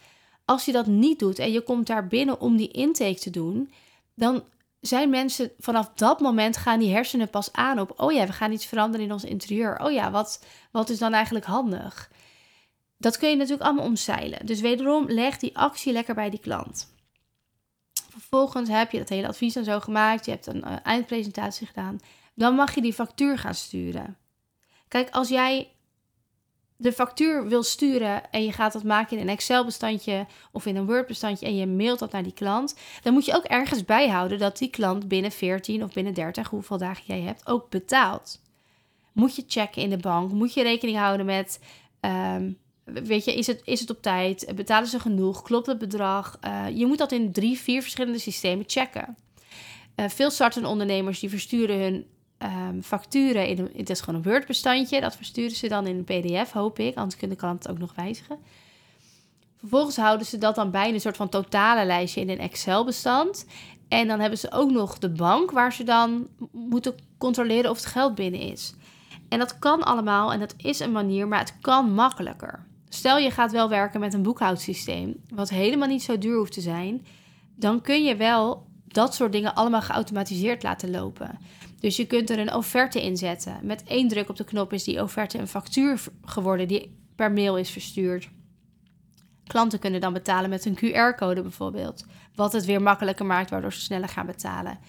Als 0.46 0.66
je 0.66 0.72
dat 0.72 0.86
niet 0.86 1.20
doet 1.20 1.40
en 1.40 1.52
je 1.52 1.62
komt 1.62 1.88
daar 1.88 2.08
binnen 2.08 2.42
om 2.42 2.58
die 2.58 2.72
intake 2.72 3.20
te 3.20 3.30
doen, 3.30 3.72
dan 4.16 4.44
zijn 4.80 5.10
mensen 5.10 5.52
vanaf 5.60 5.92
dat 5.96 6.20
moment 6.20 6.58
gaan 6.58 6.80
die 6.80 6.94
hersenen 6.94 7.30
pas 7.30 7.54
aan 7.54 7.80
op: 7.80 7.94
oh 7.96 8.12
ja, 8.12 8.26
we 8.26 8.34
gaan 8.34 8.52
iets 8.52 8.66
veranderen 8.66 9.06
in 9.06 9.12
ons 9.12 9.24
interieur. 9.24 9.84
Oh 9.84 9.92
ja, 9.92 10.12
wat, 10.12 10.44
wat 10.72 10.90
is 10.90 10.98
dan 10.98 11.14
eigenlijk 11.14 11.46
handig? 11.46 12.10
Dat 12.98 13.18
kun 13.18 13.30
je 13.30 13.36
natuurlijk 13.36 13.64
allemaal 13.64 13.86
omzeilen. 13.86 14.46
Dus 14.46 14.62
wederom, 14.62 15.10
leg 15.10 15.38
die 15.38 15.58
actie 15.58 15.94
lekker 15.94 16.16
bij 16.16 16.30
die 16.30 16.40
klant. 16.40 16.96
Vervolgens 18.10 18.70
heb 18.70 18.92
je 18.92 18.98
dat 18.98 19.10
hele 19.10 19.28
advies 19.28 19.54
dan 19.54 19.64
zo 19.64 19.80
gemaakt. 19.80 20.26
Je 20.26 20.32
hebt 20.32 20.48
een 20.48 20.64
uh, 20.68 20.76
eindpresentatie 20.84 21.68
gedaan. 21.68 22.00
Dan 22.34 22.56
mag 22.56 22.76
je 22.76 22.82
die 22.82 22.94
factuur 22.94 23.38
gaan 23.38 23.56
sturen. 23.56 24.18
Kijk, 24.88 25.10
als 25.10 25.30
jij 25.30 25.72
de 26.78 26.92
factuur 26.94 27.48
wil 27.48 27.64
sturen 27.64 28.32
en 28.32 28.44
je 28.44 28.52
gaat 28.52 28.74
dat 28.74 28.84
maken 28.84 29.18
in 29.18 29.24
een 29.24 29.34
Excel-bestandje 29.34 30.26
of 30.52 30.66
in 30.66 30.76
een 30.76 30.86
Word-bestandje 30.86 31.46
en 31.46 31.56
je 31.56 31.68
mailt 31.68 32.00
dat 32.00 32.12
naar 32.12 32.24
die 32.24 32.34
klant, 32.34 32.76
dan 33.04 33.14
moet 33.14 33.26
je 33.26 33.36
ook 33.36 33.44
ergens 33.44 33.86
bijhouden 33.86 34.40
dat 34.40 34.58
die 34.58 34.70
klant 34.70 35.08
binnen 35.08 35.32
14 35.32 35.84
of 35.84 35.94
binnen 35.94 36.14
30, 36.14 36.50
hoeveel 36.50 36.78
dagen 36.78 37.04
jij 37.06 37.22
hebt, 37.22 37.48
ook 37.48 37.70
betaalt. 37.70 38.42
Moet 39.14 39.36
je 39.36 39.44
checken 39.48 39.82
in 39.82 39.90
de 39.90 39.98
bank? 39.98 40.32
Moet 40.32 40.54
je 40.54 40.64
rekening 40.64 40.98
houden 40.98 41.26
met 41.26 41.60
ehm, 42.00 42.52
Weet 42.94 43.26
je, 43.26 43.36
is 43.36 43.48
het, 43.48 43.62
is 43.64 43.80
het 43.80 43.90
op 43.90 44.02
tijd? 44.02 44.52
Betalen 44.56 44.88
ze 44.88 45.00
genoeg? 45.00 45.42
Klopt 45.42 45.68
het 45.68 45.78
bedrag? 45.78 46.40
Uh, 46.46 46.66
je 46.78 46.86
moet 46.86 46.98
dat 46.98 47.12
in 47.12 47.32
drie, 47.32 47.58
vier 47.58 47.82
verschillende 47.82 48.20
systemen 48.20 48.64
checken. 48.68 49.18
Uh, 49.96 50.10
veel 50.10 50.30
startende 50.30 50.68
ondernemers 50.68 51.20
die 51.20 51.30
versturen 51.30 51.80
hun 51.80 52.06
um, 52.38 52.84
facturen 52.84 53.48
in 53.48 53.60
een, 53.60 53.72
het 53.76 53.90
is 53.90 54.00
gewoon 54.02 54.16
een 54.16 54.32
Word-bestandje. 54.32 55.02
Dat 55.02 55.16
versturen 55.16 55.56
ze 55.56 55.68
dan 55.68 55.88
in 55.88 56.06
een 56.08 56.22
PDF, 56.22 56.52
hoop 56.52 56.80
ik. 56.80 56.96
Anders 56.96 57.18
kunnen 57.18 57.38
de 57.38 57.48
het 57.48 57.70
ook 57.70 57.78
nog 57.78 57.96
wijzigen. 57.96 58.38
Vervolgens 59.58 59.98
houden 59.98 60.28
ze 60.28 60.38
dat 60.38 60.56
dan 60.56 60.72
bij 60.72 60.94
een 60.94 61.02
soort 61.02 61.18
van 61.18 61.30
totale 61.30 61.86
lijstje 61.86 62.22
in 62.22 62.30
een 62.30 62.40
Excel-bestand. 62.40 63.46
En 63.88 64.08
dan 64.08 64.20
hebben 64.20 64.40
ze 64.40 64.52
ook 64.52 64.72
nog 64.72 64.98
de 64.98 65.10
bank 65.10 65.52
waar 65.52 65.74
ze 65.74 65.84
dan 65.84 66.28
moeten 66.52 66.96
controleren 67.18 67.72
of 67.72 67.78
het 67.78 67.86
geld 67.86 68.16
binnen 68.16 68.40
is. 68.40 68.74
En 69.30 69.40
dat 69.40 69.60
kan 69.60 69.84
allemaal 69.84 70.34
en 70.34 70.40
dat 70.40 70.54
is 70.58 70.80
een 70.80 70.92
manier, 70.92 71.28
maar 71.28 71.40
het 71.40 71.56
kan 71.62 71.94
makkelijker. 71.94 72.66
Stel 72.90 73.18
je 73.18 73.32
gaat 73.32 73.52
wel 73.52 73.70
werken 73.70 74.00
met 74.00 74.14
een 74.14 74.24
boekhoudsysteem, 74.24 75.16
wat 75.34 75.50
helemaal 75.50 75.88
niet 75.88 76.04
zo 76.04 76.18
duur 76.18 76.38
hoeft 76.38 76.54
te 76.54 76.62
zijn, 76.62 77.06
dan 77.56 77.82
kun 77.82 78.04
je 78.04 78.16
wel 78.16 78.68
dat 78.88 79.16
soort 79.16 79.32
dingen 79.32 79.56
allemaal 79.56 79.82
geautomatiseerd 79.82 80.64
laten 80.64 80.92
lopen. 80.92 81.40
Dus 81.80 81.96
je 81.96 82.06
kunt 82.06 82.30
er 82.30 82.40
een 82.40 82.54
offerte 82.54 83.04
in 83.04 83.18
zetten. 83.18 83.60
Met 83.62 83.84
één 83.84 84.08
druk 84.08 84.30
op 84.30 84.36
de 84.36 84.44
knop 84.44 84.74
is 84.74 84.84
die 84.84 85.02
offerte 85.02 85.38
een 85.38 85.48
factuur 85.48 86.02
geworden 86.26 86.68
die 86.68 86.96
per 87.16 87.32
mail 87.32 87.58
is 87.58 87.70
verstuurd. 87.70 88.30
Klanten 89.48 89.80
kunnen 89.80 90.02
dan 90.02 90.14
betalen 90.14 90.50
met 90.50 90.66
een 90.66 90.78
QR-code 90.78 91.42
bijvoorbeeld, 91.42 92.06
wat 92.36 92.54
het 92.54 92.66
weer 92.66 92.82
makkelijker 92.82 93.26
maakt, 93.26 93.50
waardoor 93.50 93.74
ze 93.74 93.80
sneller 93.80 94.10
gaan 94.10 94.26
betalen. 94.26 94.80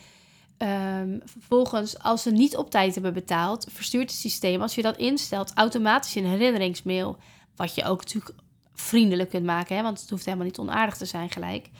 Um, 0.58 1.20
vervolgens, 1.24 1.98
als 1.98 2.22
ze 2.22 2.30
niet 2.30 2.56
op 2.56 2.70
tijd 2.70 2.94
hebben 2.94 3.12
betaald, 3.12 3.66
verstuurt 3.70 4.10
het 4.10 4.20
systeem, 4.20 4.62
als 4.62 4.74
je 4.74 4.82
dat 4.82 4.96
instelt, 4.96 5.52
automatisch 5.54 6.14
een 6.14 6.26
herinneringsmail. 6.26 7.16
Wat 7.58 7.74
je 7.74 7.84
ook 7.84 7.98
natuurlijk 7.98 8.34
vriendelijk 8.74 9.30
kunt 9.30 9.44
maken, 9.44 9.76
hè, 9.76 9.82
want 9.82 10.00
het 10.00 10.10
hoeft 10.10 10.24
helemaal 10.24 10.46
niet 10.46 10.58
onaardig 10.58 10.96
te 10.96 11.04
zijn 11.04 11.30
gelijk. 11.30 11.70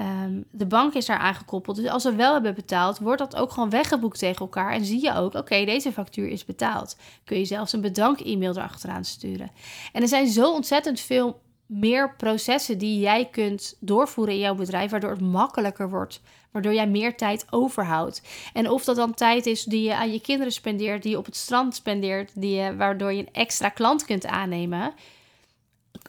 Um, 0.00 0.44
de 0.50 0.66
bank 0.66 0.94
is 0.94 1.06
daar 1.06 1.18
aangekoppeld. 1.18 1.76
Dus 1.76 1.88
als 1.88 2.02
ze 2.02 2.14
wel 2.14 2.32
hebben 2.32 2.54
betaald, 2.54 2.98
wordt 2.98 3.18
dat 3.18 3.36
ook 3.36 3.52
gewoon 3.52 3.70
weggeboekt 3.70 4.18
tegen 4.18 4.40
elkaar. 4.40 4.72
En 4.72 4.84
zie 4.84 5.02
je 5.02 5.14
ook, 5.14 5.34
oké, 5.34 5.64
deze 5.64 5.92
factuur 5.92 6.28
is 6.28 6.44
betaald. 6.44 6.96
Kun 7.24 7.38
je 7.38 7.44
zelfs 7.44 7.72
een 7.72 7.80
bedank-e-mail 7.80 8.56
erachteraan 8.56 9.04
sturen. 9.04 9.50
En 9.92 10.02
er 10.02 10.08
zijn 10.08 10.28
zo 10.28 10.52
ontzettend 10.52 11.00
veel 11.00 11.40
meer 11.66 12.14
processen 12.16 12.78
die 12.78 13.00
jij 13.00 13.28
kunt 13.30 13.76
doorvoeren 13.80 14.34
in 14.34 14.40
jouw 14.40 14.54
bedrijf, 14.54 14.90
waardoor 14.90 15.10
het 15.10 15.20
makkelijker 15.20 15.90
wordt, 15.90 16.20
waardoor 16.50 16.74
jij 16.74 16.88
meer 16.88 17.16
tijd 17.16 17.46
overhoudt. 17.50 18.22
En 18.52 18.70
of 18.70 18.84
dat 18.84 18.96
dan 18.96 19.14
tijd 19.14 19.46
is 19.46 19.64
die 19.64 19.82
je 19.82 19.94
aan 19.94 20.12
je 20.12 20.20
kinderen 20.20 20.52
spendeert, 20.52 21.02
die 21.02 21.10
je 21.10 21.18
op 21.18 21.24
het 21.24 21.36
strand 21.36 21.74
spendeert, 21.74 22.30
die 22.34 22.54
je, 22.54 22.76
waardoor 22.76 23.12
je 23.12 23.20
een 23.20 23.32
extra 23.32 23.68
klant 23.68 24.04
kunt 24.04 24.26
aannemen, 24.26 24.94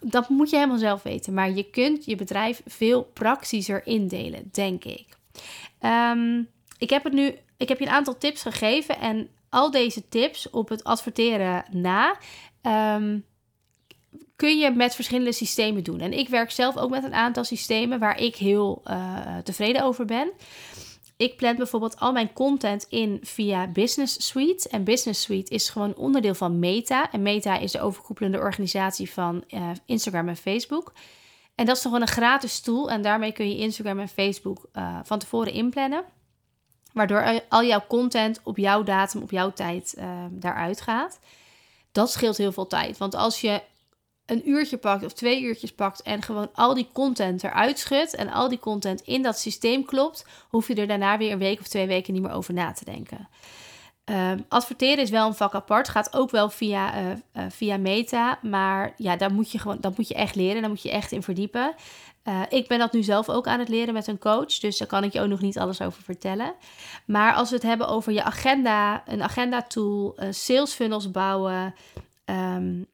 dat 0.01 0.29
moet 0.29 0.49
je 0.49 0.55
helemaal 0.55 0.77
zelf 0.77 1.03
weten. 1.03 1.33
Maar 1.33 1.51
je 1.51 1.69
kunt 1.69 2.05
je 2.05 2.15
bedrijf 2.15 2.61
veel 2.65 3.03
praktischer 3.03 3.85
indelen, 3.85 4.49
denk 4.51 4.83
ik. 4.83 5.05
Um, 5.81 6.49
ik 6.77 6.89
heb 6.89 7.03
het 7.03 7.13
nu, 7.13 7.35
ik 7.57 7.67
heb 7.67 7.79
je 7.79 7.85
een 7.85 7.91
aantal 7.91 8.17
tips 8.17 8.41
gegeven 8.41 8.99
en 8.99 9.29
al 9.49 9.71
deze 9.71 10.09
tips 10.09 10.49
op 10.49 10.69
het 10.69 10.83
adverteren 10.83 11.65
na. 11.71 12.17
Um, 12.95 13.25
kun 14.39 14.57
je 14.57 14.71
met 14.71 14.95
verschillende 14.95 15.31
systemen 15.31 15.83
doen. 15.83 15.99
En 15.99 16.13
ik 16.13 16.29
werk 16.29 16.51
zelf 16.51 16.77
ook 16.77 16.89
met 16.89 17.03
een 17.03 17.13
aantal 17.13 17.43
systemen 17.43 17.99
waar 17.99 18.19
ik 18.19 18.35
heel 18.35 18.81
uh, 18.85 19.37
tevreden 19.43 19.83
over 19.83 20.05
ben. 20.05 20.31
Ik 21.17 21.35
plan 21.35 21.55
bijvoorbeeld 21.55 21.99
al 21.99 22.11
mijn 22.11 22.33
content 22.33 22.85
in 22.89 23.19
via 23.21 23.67
Business 23.67 24.27
Suite. 24.27 24.69
En 24.69 24.83
Business 24.83 25.21
Suite 25.21 25.53
is 25.53 25.69
gewoon 25.69 25.95
onderdeel 25.95 26.33
van 26.33 26.59
Meta. 26.59 27.11
En 27.11 27.21
Meta 27.21 27.57
is 27.57 27.71
de 27.71 27.81
overkoepelende 27.81 28.37
organisatie 28.37 29.11
van 29.11 29.43
uh, 29.47 29.69
Instagram 29.85 30.27
en 30.27 30.37
Facebook. 30.37 30.93
En 31.55 31.65
dat 31.65 31.75
is 31.75 31.81
gewoon 31.81 32.01
een 32.01 32.07
gratis 32.07 32.59
tool. 32.59 32.89
En 32.89 33.01
daarmee 33.01 33.31
kun 33.31 33.49
je 33.49 33.57
Instagram 33.57 33.99
en 33.99 34.09
Facebook 34.09 34.69
uh, 34.73 34.99
van 35.03 35.19
tevoren 35.19 35.53
inplannen. 35.53 36.03
Waardoor 36.93 37.41
al 37.49 37.63
jouw 37.63 37.83
content 37.87 38.39
op 38.43 38.57
jouw 38.57 38.83
datum, 38.83 39.21
op 39.21 39.31
jouw 39.31 39.53
tijd 39.53 39.95
uh, 39.97 40.25
daaruit 40.31 40.81
gaat. 40.81 41.19
Dat 41.91 42.11
scheelt 42.11 42.37
heel 42.37 42.51
veel 42.51 42.67
tijd. 42.67 42.97
Want 42.97 43.15
als 43.15 43.41
je 43.41 43.61
een 44.29 44.49
uurtje 44.49 44.77
pakt 44.77 45.05
of 45.05 45.13
twee 45.13 45.41
uurtjes 45.41 45.71
pakt 45.71 46.01
en 46.01 46.21
gewoon 46.21 46.49
al 46.53 46.73
die 46.73 46.89
content 46.93 47.43
eruit 47.43 47.79
schudt 47.79 48.15
en 48.15 48.31
al 48.31 48.49
die 48.49 48.59
content 48.59 49.01
in 49.01 49.21
dat 49.21 49.39
systeem 49.39 49.85
klopt, 49.85 50.25
hoef 50.49 50.67
je 50.67 50.75
er 50.75 50.87
daarna 50.87 51.17
weer 51.17 51.31
een 51.31 51.37
week 51.37 51.59
of 51.59 51.67
twee 51.67 51.87
weken 51.87 52.13
niet 52.13 52.21
meer 52.21 52.31
over 52.31 52.53
na 52.53 52.71
te 52.71 52.85
denken. 52.85 53.29
Um, 54.05 54.45
adverteren 54.47 55.03
is 55.03 55.09
wel 55.09 55.27
een 55.27 55.33
vak 55.33 55.53
apart, 55.53 55.89
gaat 55.89 56.13
ook 56.13 56.31
wel 56.31 56.49
via, 56.49 57.01
uh, 57.01 57.09
uh, 57.09 57.43
via 57.49 57.77
Meta, 57.77 58.39
maar 58.41 58.93
ja, 58.97 59.15
daar 59.15 59.33
moet 59.33 59.51
je 59.51 59.59
gewoon, 59.59 59.77
dat 59.79 59.97
moet 59.97 60.07
je 60.07 60.13
echt 60.13 60.35
leren, 60.35 60.61
daar 60.61 60.69
moet 60.69 60.81
je 60.81 60.91
echt 60.91 61.11
in 61.11 61.23
verdiepen. 61.23 61.73
Uh, 62.23 62.41
ik 62.49 62.67
ben 62.67 62.79
dat 62.79 62.93
nu 62.93 63.03
zelf 63.03 63.29
ook 63.29 63.47
aan 63.47 63.59
het 63.59 63.69
leren 63.69 63.93
met 63.93 64.07
een 64.07 64.19
coach, 64.19 64.59
dus 64.59 64.77
daar 64.77 64.87
kan 64.87 65.03
ik 65.03 65.13
je 65.13 65.21
ook 65.21 65.27
nog 65.27 65.41
niet 65.41 65.59
alles 65.59 65.81
over 65.81 66.03
vertellen. 66.03 66.53
Maar 67.05 67.33
als 67.33 67.49
we 67.49 67.55
het 67.55 67.63
hebben 67.63 67.87
over 67.87 68.11
je 68.11 68.23
agenda, 68.23 69.03
een 69.07 69.23
agenda 69.23 69.61
tool, 69.61 70.17
sales 70.29 70.73
funnels 70.73 71.11
bouwen, 71.11 71.75
um, 72.25 72.87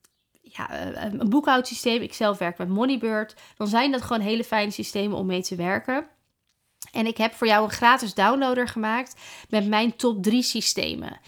ja, 0.56 0.94
een 0.96 1.30
boekhoudsysteem. 1.30 2.02
Ik 2.02 2.14
zelf 2.14 2.38
werk 2.38 2.58
met 2.58 2.70
Moneybird. 2.70 3.36
Dan 3.58 3.68
zijn 3.68 3.92
dat 3.92 4.02
gewoon 4.02 4.22
hele 4.22 4.44
fijne 4.44 4.72
systemen 4.72 5.18
om 5.18 5.26
mee 5.26 5.42
te 5.42 5.56
werken. 5.56 6.08
En 6.92 7.06
ik 7.06 7.18
heb 7.18 7.34
voor 7.34 7.48
jou 7.48 7.64
een 7.64 7.70
gratis 7.70 8.14
downloader 8.14 8.68
gemaakt 8.68 9.16
met 9.50 9.68
mijn 9.68 9.96
top 9.96 10.24
3 10.24 10.42
systemen. 10.42 11.20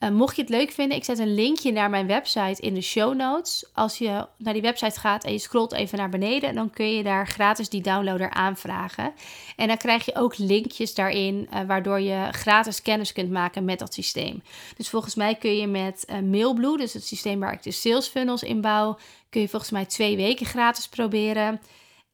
Uh, 0.00 0.10
mocht 0.10 0.36
je 0.36 0.42
het 0.42 0.50
leuk 0.50 0.70
vinden, 0.70 0.96
ik 0.96 1.04
zet 1.04 1.18
een 1.18 1.34
linkje 1.34 1.72
naar 1.72 1.90
mijn 1.90 2.06
website 2.06 2.62
in 2.62 2.74
de 2.74 2.80
show 2.80 3.14
notes. 3.14 3.64
Als 3.74 3.98
je 3.98 4.26
naar 4.38 4.52
die 4.52 4.62
website 4.62 5.00
gaat 5.00 5.24
en 5.24 5.32
je 5.32 5.38
scrolt 5.38 5.72
even 5.72 5.98
naar 5.98 6.08
beneden, 6.08 6.54
dan 6.54 6.70
kun 6.70 6.90
je 6.90 7.02
daar 7.02 7.26
gratis 7.26 7.68
die 7.68 7.80
downloader 7.80 8.30
aanvragen. 8.30 9.12
En 9.56 9.68
dan 9.68 9.76
krijg 9.76 10.04
je 10.04 10.14
ook 10.14 10.38
linkjes 10.38 10.94
daarin, 10.94 11.48
uh, 11.52 11.60
waardoor 11.66 12.00
je 12.00 12.28
gratis 12.30 12.82
kennis 12.82 13.12
kunt 13.12 13.30
maken 13.30 13.64
met 13.64 13.78
dat 13.78 13.94
systeem. 13.94 14.42
Dus 14.76 14.88
volgens 14.88 15.14
mij 15.14 15.34
kun 15.34 15.56
je 15.56 15.66
met 15.66 16.06
uh, 16.10 16.18
Mailblue, 16.18 16.76
dus 16.76 16.92
het 16.92 17.06
systeem 17.06 17.40
waar 17.40 17.52
ik 17.52 17.62
de 17.62 17.72
sales 17.72 18.06
funnels 18.06 18.42
in 18.42 18.60
bouw, 18.60 18.98
kun 19.30 19.40
je 19.40 19.48
volgens 19.48 19.70
mij 19.70 19.84
twee 19.84 20.16
weken 20.16 20.46
gratis 20.46 20.88
proberen. 20.88 21.60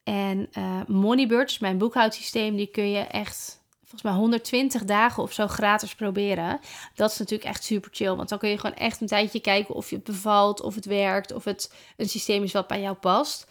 En 0.03 0.49
Moneybird, 0.87 1.47
dus 1.47 1.59
mijn 1.59 1.77
boekhoudsysteem, 1.77 2.55
die 2.55 2.67
kun 2.67 2.89
je 2.89 2.99
echt 2.99 3.62
volgens 3.93 4.11
mij 4.11 4.21
120 4.21 4.83
dagen 4.83 5.23
of 5.23 5.33
zo 5.33 5.47
gratis 5.47 5.95
proberen. 5.95 6.59
Dat 6.95 7.11
is 7.11 7.17
natuurlijk 7.17 7.49
echt 7.49 7.63
super 7.63 7.89
chill. 7.93 8.15
Want 8.15 8.29
dan 8.29 8.37
kun 8.37 8.49
je 8.49 8.57
gewoon 8.57 8.75
echt 8.75 9.01
een 9.01 9.07
tijdje 9.07 9.39
kijken 9.39 9.75
of 9.75 9.89
je 9.89 9.95
het 9.95 10.03
bevalt, 10.03 10.61
of 10.61 10.75
het 10.75 10.85
werkt, 10.85 11.33
of 11.33 11.43
het 11.43 11.73
een 11.97 12.09
systeem 12.09 12.43
is 12.43 12.51
wat 12.51 12.67
bij 12.67 12.81
jou 12.81 12.95
past. 12.95 13.47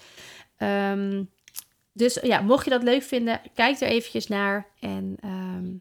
Um, 0.59 1.31
dus 1.93 2.19
ja, 2.23 2.41
mocht 2.41 2.65
je 2.65 2.71
dat 2.71 2.83
leuk 2.83 3.03
vinden, 3.03 3.41
kijk 3.55 3.81
er 3.81 3.89
eventjes 3.89 4.27
naar. 4.27 4.67
En 4.81 5.17
um, 5.25 5.81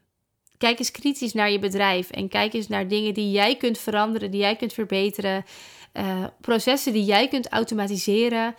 kijk 0.58 0.78
eens 0.78 0.90
kritisch 0.90 1.32
naar 1.32 1.50
je 1.50 1.58
bedrijf. 1.58 2.10
En 2.10 2.28
kijk 2.28 2.52
eens 2.52 2.68
naar 2.68 2.88
dingen 2.88 3.14
die 3.14 3.30
jij 3.30 3.56
kunt 3.56 3.78
veranderen, 3.78 4.30
die 4.30 4.40
jij 4.40 4.56
kunt 4.56 4.72
verbeteren. 4.72 5.44
Uh, 5.92 6.24
processen 6.40 6.92
die 6.92 7.04
jij 7.04 7.28
kunt 7.28 7.48
automatiseren. 7.48 8.54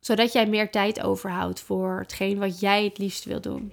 Zodat 0.00 0.32
jij 0.32 0.46
meer 0.46 0.70
tijd 0.70 1.02
overhoudt 1.02 1.60
voor 1.60 1.98
hetgeen 1.98 2.38
wat 2.38 2.60
jij 2.60 2.84
het 2.84 2.98
liefst 2.98 3.24
wil 3.24 3.40
doen. 3.40 3.72